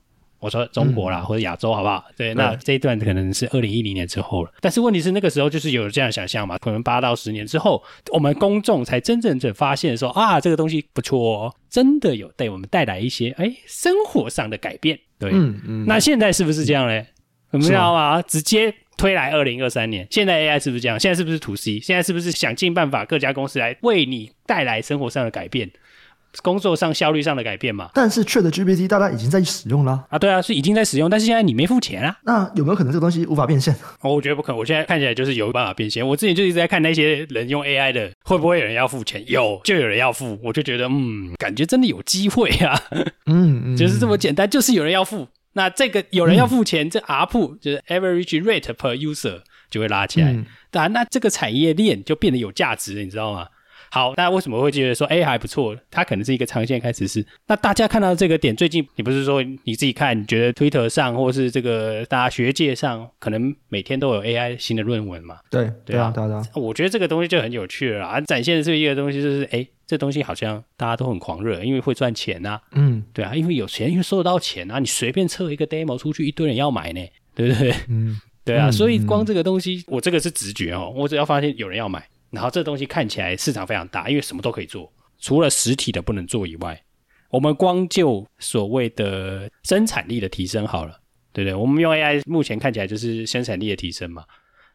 [0.46, 2.06] 我说中国啦，嗯、或者亚洲，好不好？
[2.16, 4.52] 对，那这一段可能是二零一零年之后了。
[4.62, 6.58] 但是问题是那个时候就是有这样想象嘛？
[6.60, 15.00] 可能八到十年之后，我们公众才真正的发现说啊，这个东西不错哦，真的有对我们带来一些哎生活上的改变。
[15.20, 15.86] 对，嗯嗯。
[15.88, 17.08] 那现在是不是这样嘞？
[17.52, 18.22] 你知道吗？
[18.22, 18.74] 直接。
[18.98, 20.98] 推来二零二三年，现在 AI 是不是这样？
[20.98, 21.82] 现在是不是 To C？
[21.82, 25.70] 现在是不是想尽办法各家公司来为你带来生活上的改变，
[26.42, 27.90] 工作上效率上的改变嘛？
[27.94, 32.18] 但是 ChatGPT 大家已经在使用了啊，对啊，是已经在使用，但是现在你没付钱啊。
[32.24, 33.74] 那有没有可能这个东西无法变现？
[34.02, 34.58] 哦我觉得不可能。
[34.58, 36.08] 我现在看起来就是有办法变现。
[36.08, 39.24] 我之前就一直在看那些人用 AI 的，会不会有人要付钱？
[39.28, 40.40] 有，就有人要付。
[40.44, 42.80] 我就觉得，嗯，感觉真的有机会啊。
[43.26, 45.28] 嗯，嗯，就是这么简单，就是有人要付。
[45.54, 50.36] 那这个有人要付钱，嗯、这 ARPU 就是 average rate per user 就会拉起来，
[50.70, 53.48] 当然、嗯，那这个产业链就变得有价值了，你知道吗？
[53.96, 55.74] 好，那为什么会觉得说，哎，还不错？
[55.90, 57.26] 它可能是一个长线开始是。
[57.48, 65.38] 那大家看到这个点，最近你不是说你自己看，你觉得 Twitter 上或是这个大家学界上，可能每天都有 AI 新的论文嘛？
[65.50, 66.46] 对，对啊，对啊。
[66.56, 72.62] 我觉得这个东西就很有趣了啊，展现的这一个东西就是，哎，这东西好像大家都很狂热，因为会赚钱呐、啊。
[72.74, 77.00] 嗯，对啊，因为有钱，因为收得到钱啊，你随便测一个 demo 出去，一堆人要买呢，
[77.34, 77.74] 对不对？
[77.88, 82.06] 嗯，对啊，所以光这个东西，我这个是直觉哦，我只要发现有人要买。
[82.36, 86.80] 然后这东西看起来市场非常大，因为什么都可以做，除了实体的不能做以外，
[87.30, 91.00] 我们光就所谓的生产力的提升好了，
[91.34, 91.56] 对不对？
[91.56, 94.24] 我们用 AI 目前看起来就是生产力的提升嘛，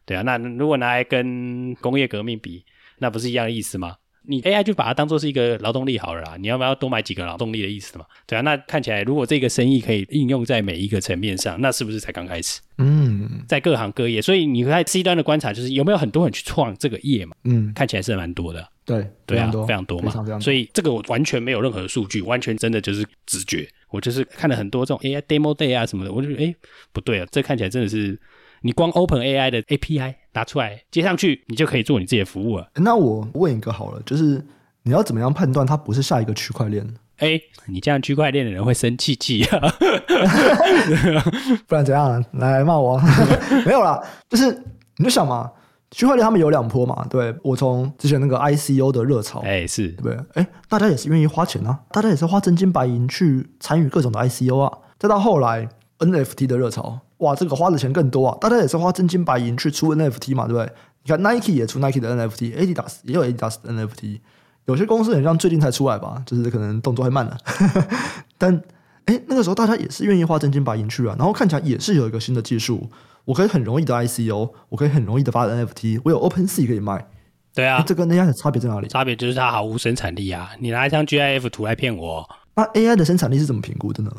[0.05, 0.21] 对啊。
[0.23, 2.65] 那如果拿来跟工业革命比，
[2.97, 3.95] 那不是一样的意思吗？
[4.23, 8.05] 你 AI 就把它当做是一个劳动力好了啦，你要不要多买几个劳动力的意思嘛？
[8.27, 12.61] 对啊，那看起来如果这个生意可以应用在每一个层面上，那是不是才刚开始？
[12.77, 17.35] 嗯，在各行各业，所以你在 C 端的观察就是有没有很多人去创这个业嘛？
[17.45, 18.67] 嗯，看起来是蛮多的。
[18.85, 20.39] 对，对啊，非常多嘛。
[20.39, 23.67] 所以这个我完全没有任何的数据，完全真的就是直觉。
[23.89, 26.55] 我就是看了很多这种 AI demo day 啊什么的，我就觉得哎
[26.91, 28.19] 不对啊，这看起来真的是。
[28.63, 32.69] 你光 Open AI 的 API 拿出来接上去，你就可以做你自己的服务了。
[32.75, 34.45] 那我问一个好了，就是
[34.83, 36.85] 你要怎么样判断它不是下一个区块链？
[37.17, 39.59] 哎，你这样区块链的人会生气气啊！
[41.67, 42.23] 不然怎样？
[42.33, 42.99] 来骂我？
[43.63, 44.51] 没有啦，就是
[44.97, 45.51] 你就想嘛，
[45.91, 47.05] 区块链他们有两波嘛。
[47.11, 50.17] 对，我从之前那个 ICO 的热潮，哎，是对不对？
[50.33, 54.75] 哎，大家也是愿意花钱啊，大家也是花真金白银去参与各种的 ICO 啊。
[54.97, 57.01] 再到后来 NFT 的热潮。
[57.21, 58.37] 哇，这个花的钱更多啊！
[58.39, 60.71] 大家也是花真金白银去出 NFT 嘛，对不对？
[61.03, 64.19] 你看 Nike 也出 Nike 的 NFT，Adidas 也有 Adidas 的 NFT。
[64.65, 67.37] 有些公司很像最近才出来吧，就是可能动作会慢了。
[68.37, 68.61] 但
[69.05, 72.89] 哎，那个时候大家也是愿意花真金白银去啊，然后看起来也是有一个新的技术，
[73.25, 77.07] 我可以很容易的 ICO，我可以很容易的发 NFT，我有 OpenSea 可以卖。
[77.53, 78.87] 对啊，这跟 AI 的差别在哪里？
[78.87, 80.51] 差别就是它毫无生产力啊！
[80.59, 84.11] 你拿一张 GIF 图来骗我，那 AI 的生产力是怎么评估的呢？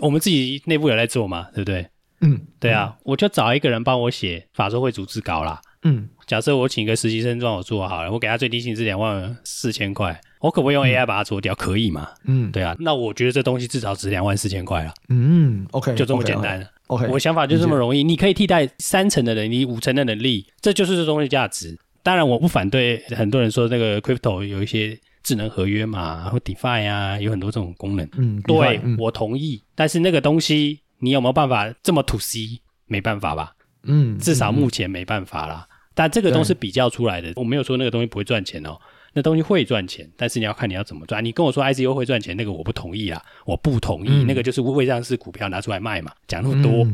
[0.00, 1.88] 我们自己内部有在做嘛，对不对？
[2.20, 5.60] 嗯，对啊，嗯、我就找一个人帮我写法说会组织稿啦。
[5.82, 11.54] 嗯，假设我请一个实习生帮我做好了，我给他最低薪资两万四千块，我可不可以用 AI 把它做掉？
[11.54, 12.08] 嗯、可以吗？
[12.24, 14.92] 嗯，对啊，那我觉得这东西至少值两万四千块了。
[15.10, 16.58] 嗯，OK，就这么简单。
[16.88, 21.78] OK，, okay, okay 我想法就这么容易，你可以替代三成的能力，五成的能力，这就是这东西价值。
[22.02, 28.08] 当然，我不反对很多人说那个 Crypto 有一些智能合约嘛，或 DeFi 啊，有很多这种功能。
[28.16, 29.62] 嗯，对，嗯、我同意。
[29.76, 30.80] 但是那个东西。
[30.98, 32.60] 你有没有办法这么 to C？
[32.86, 35.66] 没办法吧，嗯，至少目前没办法啦。
[35.68, 38.78] 嗯、但这个都是比较出来的，我没有说那个东西不会赚钱哦。
[39.16, 41.24] 那东西会赚钱，但是你要看你要怎么赚。
[41.24, 44.08] 你跟我说 ICO 会赚钱，那个我不同意啊，我不同意。
[44.10, 46.86] 嗯、那个就是未上市股票拿出来卖嘛，讲那么多，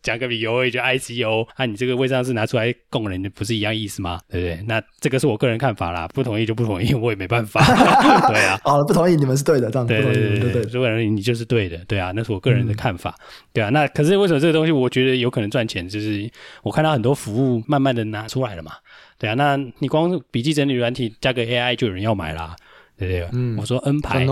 [0.00, 4.18] 讲、嗯、 个理由而已，就 ICO 啊，你这个未上市拿出来供人，不是一样意思吗？
[4.30, 4.64] 对不对？
[4.66, 7.62] 那这个是我个人看法啦，不同意就不同意， 我也没办法。
[8.32, 13.68] 对啊，好了，不同意你们是对的，这样子对对对对对，对，对，你就是对的，对啊，那是我个人的看法，嗯、对啊。
[13.68, 15.86] 那可是为什么这个东西我觉得有可能赚钱？
[15.86, 16.26] 就是
[16.62, 18.72] 我看到很多服务慢慢的拿出来了嘛。
[19.20, 22.56] 对啊，那你光笔记整理软体加个 AI 就有人要买啦，
[22.96, 23.28] 对不对？
[23.32, 24.26] 嗯，我说 N 牌 N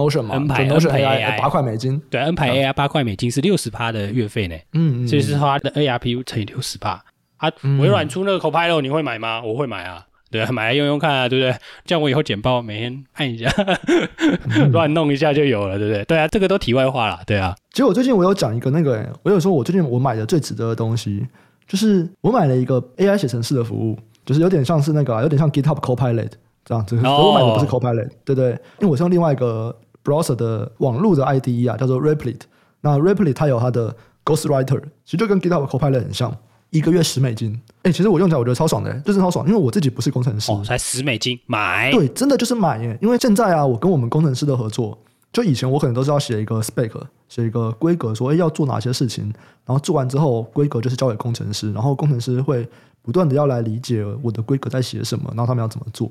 [0.49, 4.57] 牌 N 牌 AI 八块美金，对，N 牌 AI 八块美金是六十趴的月费呢。
[4.73, 7.05] 嗯嗯，所以是它的 ARPU 乘以六十趴。
[7.37, 7.49] 啊，
[7.79, 9.41] 微软出那个 Copilot 你会买吗？
[9.45, 11.55] 我会买啊，对啊，买来用用看啊，对不对？
[11.85, 13.49] 这样我以后剪报每天按一下，
[14.73, 16.05] 乱弄一下就有了，对不对？
[16.07, 17.55] 对啊，这个都题外话了，对啊。
[17.73, 21.25] 其实我最近我有讲一个那个，我有说我最近我买的最值得的东西，
[21.69, 23.97] 就是我买了一个 AI 写程式的服务。
[24.29, 26.97] 就是有点像是那个、啊，有点像 GitHub Copilot 这样子。
[26.97, 28.51] 我买的不是 Copilot，对不对？
[28.79, 32.41] 因为我是用另外一个 browser 的网络的 IDE 啊，叫做 Replit。
[32.83, 36.37] 那 Replit 它有它的 Ghostwriter，其实就跟 GitHub Copilot 很像，
[36.69, 37.59] 一个月十美金。
[37.85, 40.53] 哎，其实我用起来我觉得超爽的，就是超爽，因为我自己不是工程师。
[40.53, 41.91] 哦，才十美金买？
[41.91, 42.99] 对，真的就是买耶。
[43.01, 44.99] 因为现在啊，我跟我们工程师的合作，
[45.33, 46.93] 就以前我可能都是要写一个 spec，
[47.31, 49.25] 写一个规格，说哎要做哪些事情，
[49.65, 52.69] 然后做完之后规格就是交给工程师，然后工程师会。
[53.09, 56.07] 不断的要来理解我的规格在写什么，然后他们要怎么做。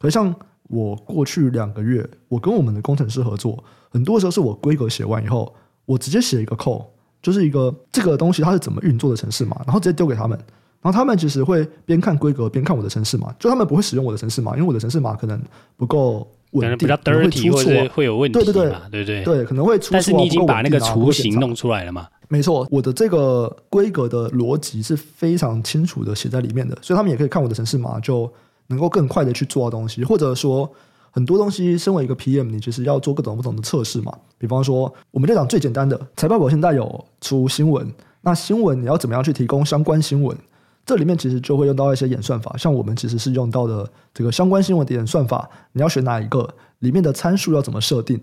[0.00, 5.54] 可是像我过去两个月，我跟我们的工程师合作，很多时候是我规格写完以后，
[5.86, 6.84] 我直接写一个 code，
[7.22, 10.36] 就是一个这个东西它是怎么运作的程式码，然后直接丢给他们，
[10.82, 15.40] 然后他们其实会边看规格边看我的程式码，就他们不会使用我的程式码，因为我的程式码可能
[15.76, 19.90] 不够稳定，比较 dirty 或者会有问题，对对对对对对，可能会出错。
[19.92, 22.08] 但是你已经把那个雏形弄出来了嘛？
[22.34, 28.28] 没错，我的这个规格的逻辑是非常清楚的写在里面的，所以他们也可以看我的程式码，就
[28.66, 30.02] 能够更快的去做到东西。
[30.02, 30.68] 或者说，
[31.12, 34.12] 很多东西，身为一个 PM，你其实要做各种不同的测试嘛。
[34.36, 37.88] 比方说，我们就讲最简单的，财报狗现在有出新闻，
[38.22, 40.36] 那新闻你要怎么样去提供相关新闻？
[40.84, 46.52] 这里面其实就会用到一些演算法，像我们其实是用到的这个相关新闻的演算法，你要选哪一个？
[46.80, 48.20] 里面的参数要怎么设定？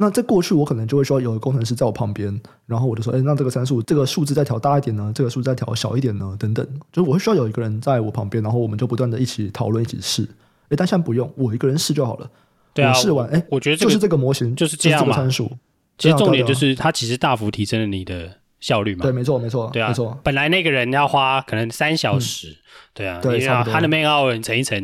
[0.00, 5.10] 那在过去，我可能就会说有个工程师在我旁边，然后我就说，哎，那这个参数，这个数字再调大一点呢？
[5.12, 6.36] 这个数字再调小一点呢？
[6.38, 10.22] 等等，就是我会需要有一个人在我旁边，然后我们就不断的一起讨论，一起试。
[10.68, 12.30] 哎，但现在不用，我一个人试就好了。
[12.72, 15.06] 对啊，我试完，哎，我觉得、这个、就是这个模型，就是这样嘛。
[15.06, 15.58] 就是、这个参数，
[15.98, 19.02] 其实重点就是它其实大幅提升了你的效率嘛。
[19.02, 20.18] 对，没错，没错，对啊，没错。
[20.22, 22.50] 本来那个人要花可能三小时。
[22.50, 24.76] 嗯对啊，对，他的 man hour 你乘一乘，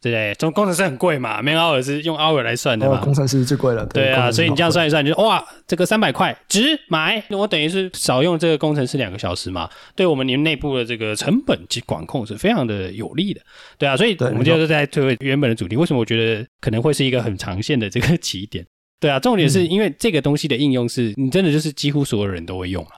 [0.00, 0.34] 对不对？
[0.34, 3.00] 中工程师很贵嘛，man hour 是用 hour 来算的嘛。
[3.00, 3.86] 工程师最贵了。
[3.86, 9.70] 对，对啊，所以你这样算一算，就是哇，这个三百块值买，我等于是少用这个工程师两个小时嘛。
[9.94, 13.40] 对我们你们内部的这个成本及管控是非常的有利的。
[13.78, 18.66] 对啊，所以我们就是在退回原本的主题，为什么我觉得可能会是一个很长线的这个起点？
[18.98, 22.90] 对啊，重点是因为这个东西的应用是你真的就是几乎所有人都会用了。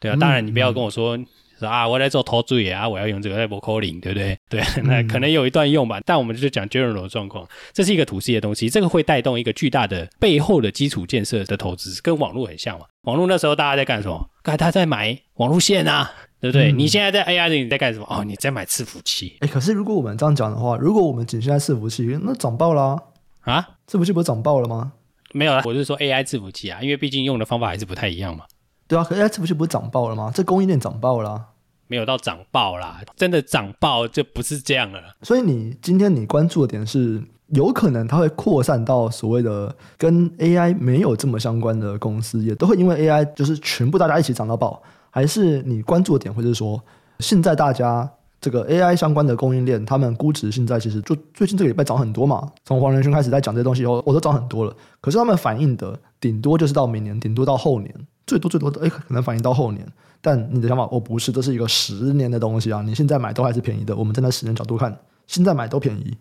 [0.00, 1.16] 对啊，当然你不要跟我说。
[1.16, 1.26] 嗯嗯
[1.60, 4.34] 啊，我在做投资啊，我要用这个在博 calling，对不对？
[4.48, 12.86] 对，那可能有一段用吧，嗯、但我们就是讲 general 的状况，这是一个 to C 的东西，这个会带动一个巨大的背后的基础建设的投资，跟网络很像嘛。
[13.02, 14.30] 网络那时候大家在干什么？
[14.42, 16.10] 大家在买网络线啊，
[16.40, 16.72] 对不对？
[16.72, 18.06] 嗯、你现在在 AI 里你在干什么？
[18.08, 19.36] 哦，你在买伺服器。
[19.40, 22.96] 哎，可是如果我们这样讲的话，如果我们仅限在伺服器，那涨爆啦
[23.42, 23.52] 啊！
[23.56, 24.92] 啊伺服器不是涨爆了吗？
[25.34, 28.44] 没有啦，我是说 AI 伺服器啊，因为毕竟用的方法还是不太一样嘛。
[28.90, 30.32] 对啊，可是伺服器不是涨爆了吗？
[30.34, 31.46] 这供应链涨爆了。
[31.86, 35.00] 没有到涨爆啦，真的涨爆就不是这样了。
[35.22, 46.80] 所以你今天你关注的点是，有可能它会扩散到所谓的跟 AI 没有这么相关的公司，也都会因为 AI 就是全部大家一起涨到爆，还是你关注的点或者是说，
[47.20, 48.08] 现在大家
[48.40, 54.74] 这个 AI 相关的供应链，他们估值现在其实就最近这个礼拜涨很多嘛，从黄仁勋开始在讲这些东西以后，我都涨很多了。
[55.00, 57.92] 可是他们反映的顶多就是到明年，顶多到后年，
[58.30, 59.84] 最多最多的哎，可能反映到后年。
[60.20, 62.82] 但你的想法，我不是，这是一个十年的东西啊！
[62.82, 63.96] 你现在买都还是便宜的。
[63.96, 66.16] 我们站在十年角度看，现在买都便宜。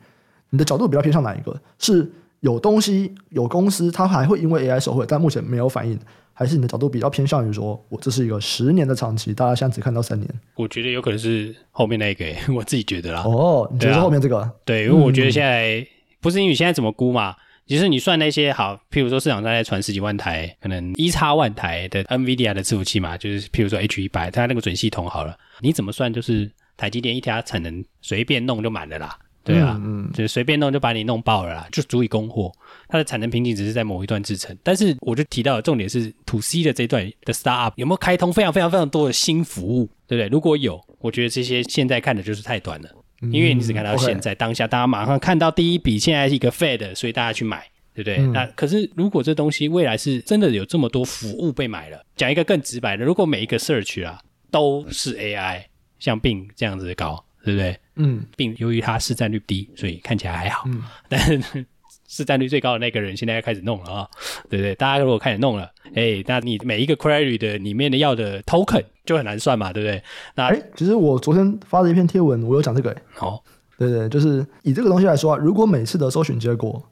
[0.49, 1.55] 你的角度比较偏向哪一个？
[1.77, 5.99] 是有东西有公司，它还会因为 AI 受惠，但目前没有反应，
[6.33, 10.27] 还是你的角度比较偏向于说，我这是一个十年的长期，大家现在只看到三年？
[10.55, 13.21] 我觉得有可能是后面那个， 我自己觉得啦。
[13.25, 14.49] 哦，你觉得是后面这个？
[14.63, 15.87] 对，因为我觉得现在、嗯、
[16.21, 17.35] 不是因为现在怎么估嘛。
[17.69, 32.51] 其实你算那些好，譬如说市场上在传十几万台，可能一叉万台的 NVIDIA 的伺服器嘛，就是譬如说 H 一百，它那个准系统好了，你怎么算就是台积电一家产能随便弄就满了啦，对啊，嗯，嗯，就是随便弄就把你弄爆了啦，就足以供货。
[32.87, 40.27] 它的产能瓶颈只是在某一段制程，但是我就提到的重点是 To C 的这一段的 Startup 有没有开通非常非常非常多的新服务，对不对？
[40.29, 42.89] 如果有，我觉得这些现在看的就是太短了。
[43.31, 48.17] 因为你只看到现在、嗯 okay、当下，大家马上看到第一笔，现在是一个 Fed，所以大家去买，对不对？
[48.17, 55.63] 嗯、那可是如果这东西未来是真的有这么多服务被买了，讲一个更直白的，如果每一个 search 啊都是 AI，
[55.99, 57.77] 像 Bing 这样子搞，对不对？
[57.95, 61.65] 嗯，Bing 由于它市占率低，所以看起来还好，嗯、但是。
[62.09, 64.09] 市占率最高的那个人现在要开始弄了啊、哦，
[64.49, 64.73] 对不对？
[64.73, 70.03] 大家如果开始弄了，哎，那你每一个 query 的里面的要的 token 就很难算嘛，对不对？
[70.33, 73.43] 那哎，其实我昨天发了一篇贴文，我有讲这个，好，
[73.77, 76.83] 对对，就是以这个东西来说啊，如果每次的搜寻结果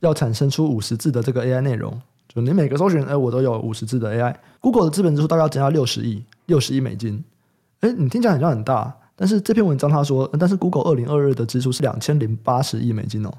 [0.00, 1.98] 要产生出五十字的这个 AI 内容，
[2.28, 7.24] 就你每个搜寻，哎，我都有五十字的 AI，Google 的资本支出大概要增加六十亿，六十亿美金，
[7.80, 13.32] 哎，你听起来好像很大，但是这篇文章他说，但是 Google 二零二二的支出是两千零八十亿美金哦。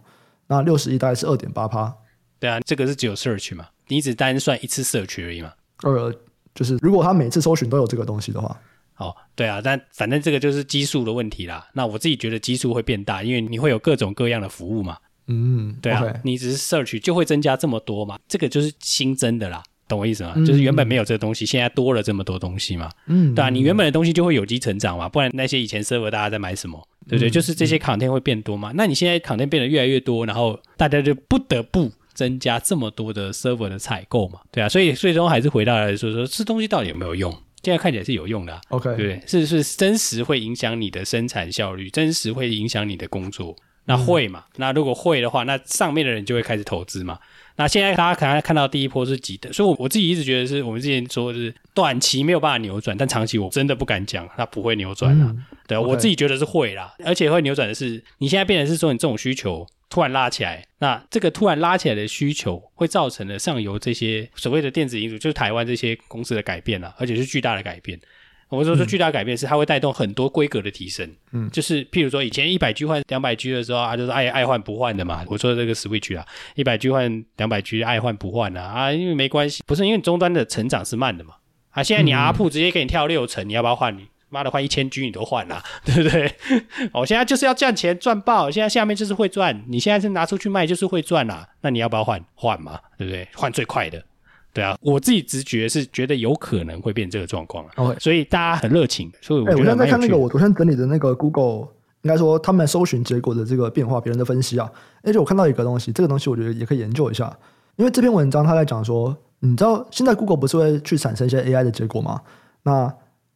[0.49, 1.95] 那六十亿大概是二点八趴，
[2.39, 5.53] 对啊，这个是只有 search 嘛，你只单算一次 search 而已嘛。
[5.83, 6.13] 呃，
[6.53, 8.59] 就是如果他每次搜寻都有这个东西的话，
[8.97, 11.69] 哦，对啊，但反正这个就是基数的问题啦。
[11.73, 14.97] 那我自己觉得基数会变大，因为你会有各种各样的服务嘛。
[15.27, 19.63] 嗯，对啊你只是 search 就会增加这么多嘛，这个就是新增的啦。
[19.89, 20.31] 懂我意思吗？
[20.37, 22.89] 嗯、就是原本没有这个东西，现在多了这么多东西嘛。
[23.07, 27.29] 嗯，对啊，你原本的东西就会有机成长嘛，不然那些以前 server 大家在买什么，对不对？
[27.29, 28.71] 嗯、就是这些 content 会变多嘛。
[28.71, 34.39] 嗯、那你现在 content 变得越来越多，然后大家就不得不增加这么多的 server 的采购嘛。
[34.51, 37.31] 对啊，所以最终还是回到来说说，这东西到底有没有用？
[37.63, 38.61] 现在看起来是有用的、啊。
[38.69, 39.21] OK，对不对？
[39.25, 43.55] 是是真实会影响你的生产效率，真实会影响你的工作。
[43.85, 44.43] 那会嘛？
[44.49, 47.17] 嗯、那如果会的话，那上面的人就会开始投资嘛。
[47.59, 55.25] 那现在大家可能看到第一波是急的，所以我我自己一直觉得是我们之前说的是短期没有办法扭转，但长期我真的不敢讲它不会扭转了。
[55.25, 67.99] 嗯、对.我自己觉得是会啦，而且会扭转的是你现在变成是说你这种需求突然拉起来，那这个突然拉起来的需求会造成了上游这些所谓的电子因素，就是台湾这些公司的改变啊，而且是巨大的改变。
[68.49, 75.23] 我们说说巨大改变是它会带动很多规格的提升，嗯，就是譬如说以前一百 G 换两百 G 的时候啊，就是爱爱换不换的嘛。
[75.27, 76.25] 我说这个 Switch 啊，
[76.55, 81.35] 一百 G 换两百 G 爱换不换啊啊，因为没关系，不是因为你终端的成长是慢的嘛。
[81.69, 83.95] 啊，现在你 ARPU 直接给你跳六层，你要不要换？
[83.95, 86.31] 你妈的换一千 G 你都换了，对不对？
[86.93, 92.23] 我 现在就是要赚钱赚爆，现在下面就是会赚，你现在是拿出去卖就是会赚啦，那你要不要换？
[92.35, 93.27] 换嘛，对不对？
[93.33, 94.03] 换最快的。
[94.51, 97.65] 对啊，我自己直觉是觉得有可能会变这个状况.
[97.99, 101.67] 所以大家很热情，所以我觉得、欸、我现在在看那个我昨天整理的那个 Google，
[102.01, 104.69] 应该说他们搜寻结果的这个变化，别人的分析啊，
[105.03, 107.31] 而且我看到一个东西，这个东西我觉得也可以研究一下，
[107.75, 112.19] 因为这篇文章他在讲说，你知道现在 Google 不是会去产生一些 AI 的结果吗？
[112.63, 112.91] 那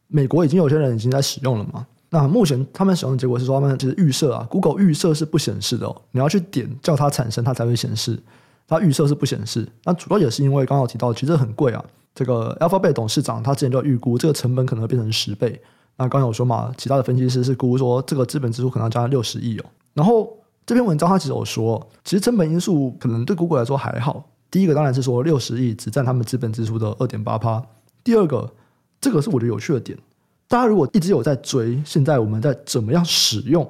[0.08, 1.86] 美国已经有些人已经在使用了嘛？
[2.10, 8.20] 那目前他们使用的结果是说，他们其实预设啊，Google 预设是不显示的哦，你要去点叫它产生，它才会显示。
[8.66, 11.84] 它预设是不显示，那主要也是因为刚刚提到，其实很贵啊。
[12.14, 15.60] 这个 Alphabet 董事长他之前就预估这个成本可能会变成十倍。
[15.96, 19.64] 那刚刚有说嘛，其他的分析师是估说这个资本支出可能要加六十亿哦。
[19.92, 20.32] 然后
[20.64, 24.24] 这篇文章他其实有说，其实成本因素可能对 Google 来说还好。
[24.50, 27.60] 第一个当然是说六十亿只占他们资本支出的二点八趴。
[28.04, 28.52] 第二个，
[29.00, 29.98] 这个是我觉得有趣的点。
[30.46, 33.68] 大家如果一直有在追，现在我们在怎么样使用？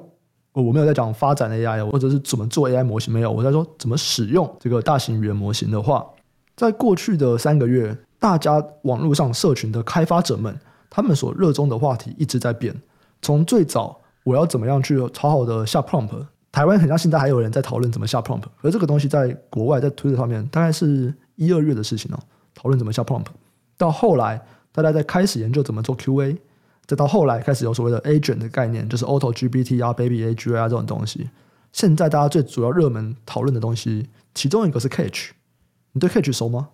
[0.63, 3.29] 我没有在讲发展 AI，或者是怎么做 AI 模型，没有。
[3.29, 6.05] 我在说怎么使用这个大型语言模型的话，
[6.55, 10.57] 在过去的三个月，大家网络上社群的开发者们，
[10.89, 12.73] 他们所热衷的话题一直在变。
[13.21, 22.19] 从最早我要怎么样去好好的下 prompt，台湾很像现在还有人在讨论怎么下 prompt，而这个东西在国外在推特上面大概是一二月的事情哦，
[22.53, 23.25] 讨论怎么下 prompt。
[23.77, 24.41] 到后来，
[24.71, 26.37] 大家在开始研究怎么做 QA。
[26.87, 31.29] 再到后来开始有所谓的 agent 的概念，就是 Auto GPT 啊、Baby AGI 啊这种东西。
[31.71, 35.31] 现在大家最主要热门讨论的东西，其中一个是 Catch。
[35.91, 36.69] 你对 Catch 熟吗？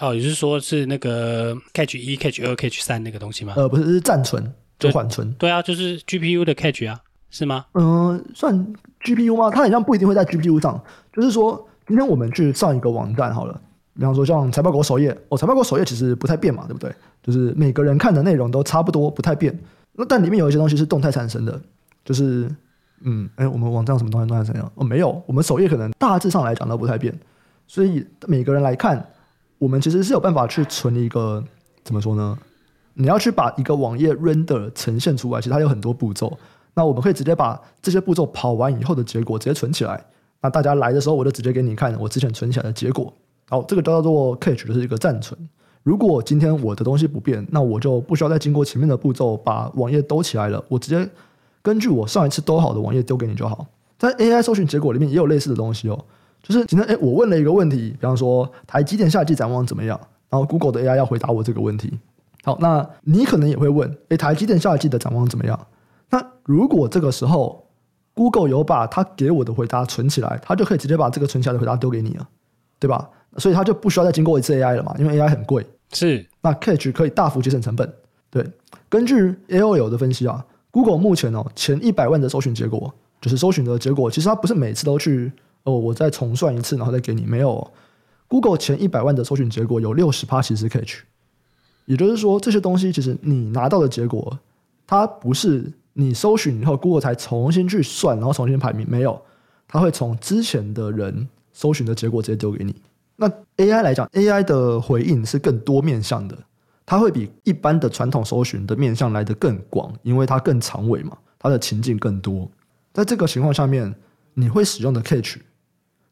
[0.00, 3.54] 哦，也就是说是那个 Catch 一、Catch 二、Catch 三那个东西吗？
[3.56, 5.32] 呃，不是，是暂存，就缓存。
[5.34, 7.00] 对啊，就是 GPU 的 Catch 啊，
[7.30, 7.66] 是吗？
[7.72, 9.50] 嗯、呃，算 GPU 吗？
[9.50, 10.82] 它好像不一定会在 GPU 上。
[11.12, 13.60] 就是说，今天我们去上一个网站好了。
[13.94, 16.92] 比方说像财报狗首页，哦，财报狗首页其实不太变嘛，对不对？
[17.22, 19.56] 就是每个人看的内容都差不多，不太变。
[19.92, 21.60] 那但里面有一些东西是动态产生的，
[22.04, 22.50] 就是
[23.02, 24.70] 嗯，哎，我们网站什么东西动态产生？
[24.74, 27.16] 哦，没有，我们首页可能大致上来讲都不太变。
[27.66, 29.06] 所以每个人来看，
[29.58, 31.42] 我们其实是有办法去存一个
[31.84, 32.36] 怎么说呢？
[32.94, 36.36] 你要去把一个网页 render 呈现出来，其实它有很多步骤。
[36.74, 40.04] 那我们可以直接把这些步骤跑完以后的结果直接存起来。
[40.42, 43.12] 那大家来的时候，我就直接给你看我之前存起来的结果。
[43.48, 45.38] 好，这个叫做 catch，就是一个暂存。
[45.82, 50.64] 如果今天我的东西不变，那我就不需要再经过前面的步骤把网页兜起来了。
[50.68, 51.08] 我直接
[51.60, 53.66] 根据我上一次兜好的网页丢给你就好。
[53.98, 56.04] 在 AI 搜寻结果里面也有类似的东西哦。
[56.42, 59.98] 就是今天，哎，我问了一个问题，比方说台积电下季展望怎么样？
[60.30, 61.98] 然后 Google 的 AI 要回答我这个问题。
[62.42, 65.58] 好，那你可能也会问，哎，台积电下季的展望怎么样？
[66.10, 67.66] 那如果这个时候
[68.14, 72.28] Google 有把他给我的回答存起来，他就可以直接把这个存起来的回答丢给你了，
[72.78, 73.08] 对吧？
[73.38, 75.66] 所以它就不需要再经过一次 AI 了嘛，因为 AI 很贵。
[75.92, 77.92] 是，那 Catch 可以大幅节省成本。
[78.30, 78.44] 对，
[78.88, 85.30] 根据 AOL 的分析啊，Google 目前哦前一百万的搜寻结果，就是搜寻的结果，其实它不是每次都去
[85.62, 87.70] 哦，我再重算一次，然后再给你，没有。
[88.26, 91.02] Google 前一百万的搜寻结果有六十趴其实是 Catch，
[91.84, 94.38] 也就是说这些东西其实你拿到的结果，
[94.86, 99.20] 它不是你搜寻以后 Google 才重新去算，然后重新排名，没有，
[99.68, 102.74] 它会从之前的人搜寻的结果直接丢给你。
[103.16, 106.36] 那 AI 来讲，AI 的回应是更多面向的，
[106.84, 112.50] 它会比一般的传统搜寻的面向来得更广，因为它更长尾嘛，它的情境更多。
[112.92, 113.94] 在这个情况下面，
[114.34, 115.36] 你会使用的 Catch，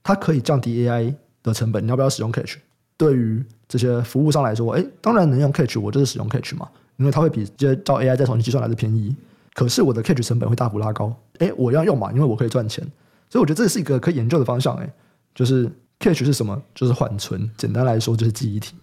[0.03, 1.85] 它可以降低 AI 的成本。
[1.85, 2.59] 你要不要使用 Catch？
[2.97, 9.17] 对于这些服务商来说，诶，当然能用 Catch，我就是使用 Catch 嘛，因为它会比直接叫 AI 再重新计算来的便宜。
[9.55, 12.87] 可是我的 Catch 成本会大幅拉高，诶，我要用嘛，因为我可以赚钱。
[13.29, 14.89] 所以我觉得这是一个可以研究的方向，诶，
[15.35, 15.69] 就是。
[16.03, 16.61] Catch 是什么？
[16.75, 17.49] 就是缓存。
[17.57, 18.75] 简单来说，就是记忆体。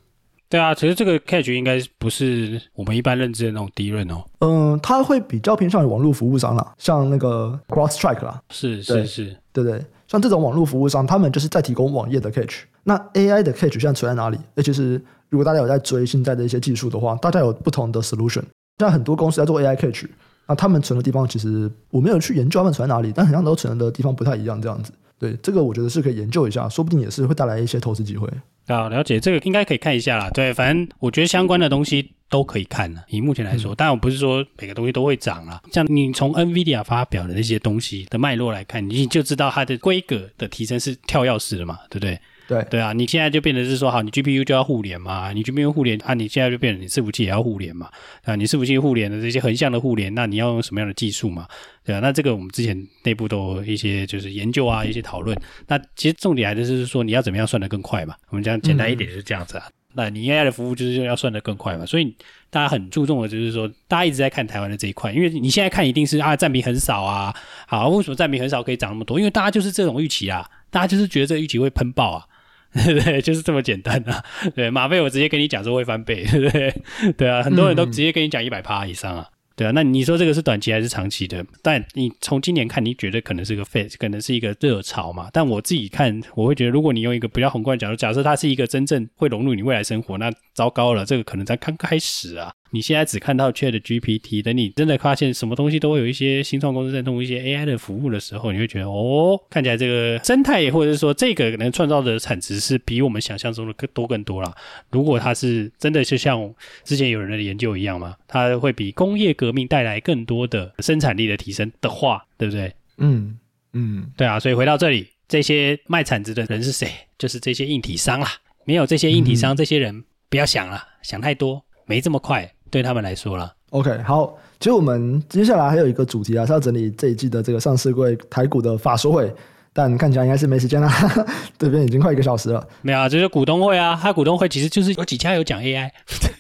[0.48, 4.26] 对啊，其实这个 Catch 应该不是我们一般认知的那种 DRAM 哦。
[4.40, 8.42] 嗯，它会比较偏向于网络服务商啦，像那个 CrowdStrike 啦。
[8.50, 12.64] 是是是，对对，像这种网络服务商，他们就是在提供网页的 Catch。
[12.84, 14.40] 那 AI 的 Catch 现在存在哪里？
[14.56, 15.00] 而且是
[15.30, 18.42] 如果大家有在追现在的一些技术的话，大家有不同的 solution。
[18.80, 20.06] 像很多公司在做 AI Catch，
[20.48, 24.92] 那他们存的地方其实我没有去研究他们存在哪里，但好像都存的地方不太一样，这样子。
[25.20, 28.28] 对，这个我觉得是可以研究一下，说不定也是会带来一些投资机会。
[28.68, 30.30] 啊，了解这个应该可以看一下啦。
[30.30, 33.04] 对，反正我觉得相关的东西都可以看了。
[33.10, 35.62] 以目前来说，当然我不是说每个东西都会涨啦。
[35.72, 42.20] 像你从 NVIDIA 发表的那些东西的脉络来看，你就知道它的规格的提升是跳跃式的嘛，对不对？
[42.50, 47.88] 对对啊，你现在就变成是说，好，你 GPU 就要互联嘛，你 GPU 互联啊，你现在就变成你伺服器也要互联嘛，
[48.24, 51.48] 啊，你伺服器互联的这些横向的互联，那你要用什么样的技术嘛？
[51.86, 55.40] 对啊，那这个我们之前内部都有一些就是研究啊，一些讨论。
[55.68, 58.16] 那其实重点还是就是说，你要怎么样算得更快嘛？
[58.30, 59.66] 我们讲简单一点就是这样子啊。
[59.68, 62.16] 嗯、那你 AI 的服务就是要算得更快嘛，所以
[62.50, 67.32] 大家很注重的就是说，大家一直在看台湾的这一块，因为你现在看一定是啊占比很少啊，
[67.68, 69.20] 好，为什么占比很少可以涨那么多？
[69.20, 72.26] 因为大家就是这种预期啊，大家就是觉得这个预期会喷爆啊。
[72.74, 74.24] 对 对，就是这么简单啊！
[74.56, 76.74] 对，马费我直接跟你讲说会翻倍，对不对？
[77.18, 79.28] 对啊，很多人都直接跟你讲一百趴以上啊。
[79.56, 81.46] 对啊，那你说这个是短期还是长期的？
[81.62, 85.30] 但你从今年看，你觉得可能是个 phase，可能是一个热潮嘛？
[85.34, 92.54] 但我自己看，我会觉得，如果你用一个比较宏观的角度，假设它是一个真正会融入你未来生活，那糟糕了，这个可能才刚开始啊。
[92.72, 104.54] 你现在只看到 ChatGPT，等你真的发现什么东西都会有一些新创公司在弄一些 AI 的服务的时候，你会觉得哦，看起来这个生态或者是说这个能创造的产值是比我们想象中的更多更多了。
[104.92, 106.54] 如果它是真的就像
[106.84, 112.74] 之前有人的研究一样嘛，它会比工业革命带来更多的生产力的提升的话，对不对？
[112.98, 113.38] 嗯
[113.74, 114.40] 嗯，对啊。
[114.40, 116.90] 所以回到这里，这些卖产值的人是谁？
[117.18, 118.28] 就是这些硬体商啦。
[118.66, 122.52] 没有这些硬体商，嗯、这些人不要想了，想太多，没这么快。
[122.70, 129.34] 对他们来说了，OK，好，其实我们接下来还有一个主题啊，是要整理这一季的这个上市柜台股的法说会，
[129.74, 130.90] 但看起来应该是没时间了，
[131.58, 132.68] 这边已经快一个小时了。
[132.82, 135.90] 没有啊，就是股东会啊，它股东会其实就是有几家有讲 AI，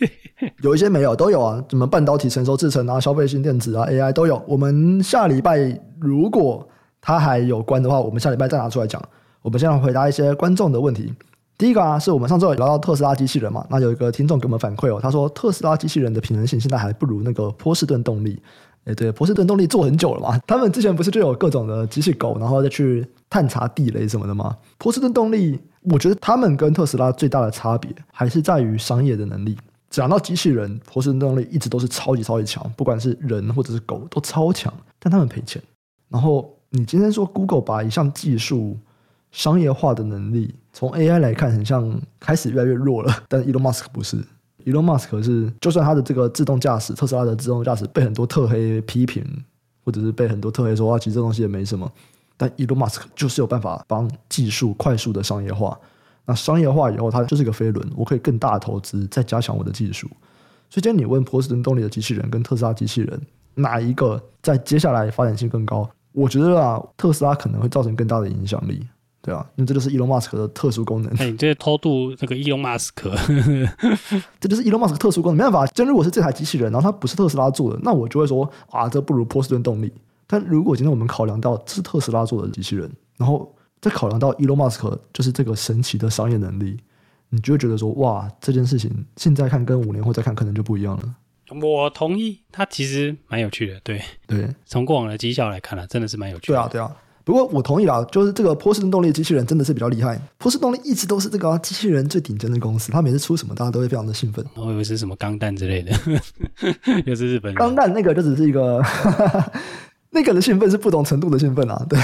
[0.61, 4.41] 有一些没有，都有啊，什么半导体、成熟制程啊、消费性电子啊、AI 都有。
[4.47, 5.57] 我们下礼拜
[5.99, 6.67] 如果
[7.01, 9.01] 它还有关的话，我们下礼拜再拿出来讲。
[9.41, 11.13] 我们现在回答一些观众的问题。
[11.59, 13.67] 第一个啊，是我们上周有聊到特斯拉机器人嘛？
[13.69, 18.41] 那有一个听众给我们反馈哦，他说特斯拉机器人的平衡性现在还不如那个波士顿动力。
[18.85, 24.55] 诶，对，波士顿动力做很久了嘛，他们之前不是就有各种的机器狗，然后再去探查地雷什么的吗？
[24.77, 29.57] 波士顿动力，我觉得他们跟特斯拉最大的差别还是在于商业的能力。
[29.89, 35.61] 讲到机器人，波士顿动力一直都是超级超级强，不管是人或者是狗都超强，但他们赔钱。
[36.07, 38.77] 然后你今天说 Google 把一项技术
[39.31, 43.13] 商业化的能力，从 AI 来看，很像开始越来越弱了。
[43.27, 44.15] 但 Elon Musk 不是
[44.63, 49.21] ，Elon Musk 是，就算他的这个自动驾驶，特斯拉的自动驾驶被很多特黑批评，
[49.83, 51.91] 或者是被很多特黑说啊，其实这东西也没什么。
[52.37, 55.77] 但 Elon Musk 就是有办法帮技术快速的商业化。
[56.23, 60.07] 那商业化以后，它就是一个飞轮，我可以更大的投资，再加强我的技术。
[60.69, 63.21] 所以今天你问波士顿动力的机器人跟特斯拉机器人，
[63.55, 65.89] 哪一个在接下来发展性更高？
[66.13, 68.87] 我觉得啊，特斯拉可能会造成更大的影响力。
[69.21, 71.13] 对啊，因为这就是伊隆马斯克的特殊功能。
[71.17, 73.13] 哎，你这偷渡那个伊隆马斯克，
[74.39, 75.37] 这就是伊隆马斯克特殊功能。
[75.37, 79.91] 没办法，真如果是这台机器人，然后它不是特斯拉做的，那我就会说啊，这不如波士顿动力。
[80.25, 86.77] 但如果今天我们考量到这是特斯拉做的机器人，然后再考量到伊隆马斯克就是这个神奇的商业能力，
[87.29, 91.15] 你就会觉得说哇，这件事情现在看跟五年后再看可能就不一样了。
[91.61, 93.79] 我同意，它其实蛮有趣的。
[93.83, 96.57] 对对，从过往的绩效来看啊，真的是蛮有趣的。
[96.57, 96.95] 对啊，对啊。
[97.29, 100.19] 不过我同意啦，就是这个波士顿动力机器人真的是比较厉害。
[100.39, 104.43] 波士顿动力一直都是这个机器人最顶尖的公司，他每次出什么，大家都会非常的兴奋。
[104.55, 105.91] 我以为是什么钢弹之类的，
[107.05, 107.59] 又是日本人。
[107.59, 108.81] 钢弹那个就只是一个。
[110.11, 111.99] 那个的兴奋是不同程度的兴奋啊，对，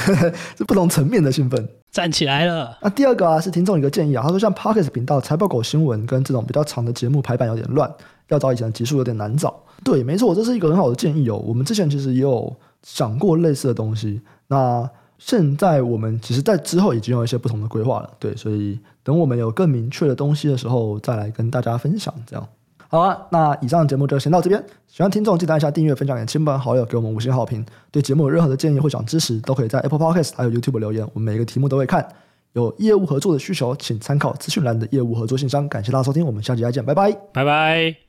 [0.55, 1.67] 是不同层面的兴奋。
[1.91, 2.77] 站起来了。
[2.83, 7.91] 那第二个啊，是听众一个建议啊，他说像 Parkes 频道、财报狗新闻跟这种比较长的节目排版有点乱，
[8.27, 9.59] 要找以前的集数有点难找。
[9.83, 11.37] 对，没错，这是一个很好的建议哦。
[11.37, 14.21] 我们之前其实也有想过类似的东西。
[14.49, 14.87] 那
[15.27, 18.11] 现在我们其实，在之后已经有一些不同的规划了。
[18.19, 22.13] 对，所以等我们有更明确的东西的时候，再来跟大家分享。
[22.27, 22.47] 这样。
[22.87, 24.63] 好啊，那以上的节目就先到这边。
[24.87, 27.65] 喜欢听众记得按下订阅、分享给亲朋好友，给我们五星好评。
[27.89, 32.07] 对节目有任何的建议或想支持，都可以在 Apple Podcast 还有 YouTube 留言，我们每一个题目都会看。
[32.53, 35.67] 有业务合作的需求，请参考资讯栏的业务合作信箱。
[35.67, 37.95] 感谢大家收听，我们下期再见，拜拜，拜拜。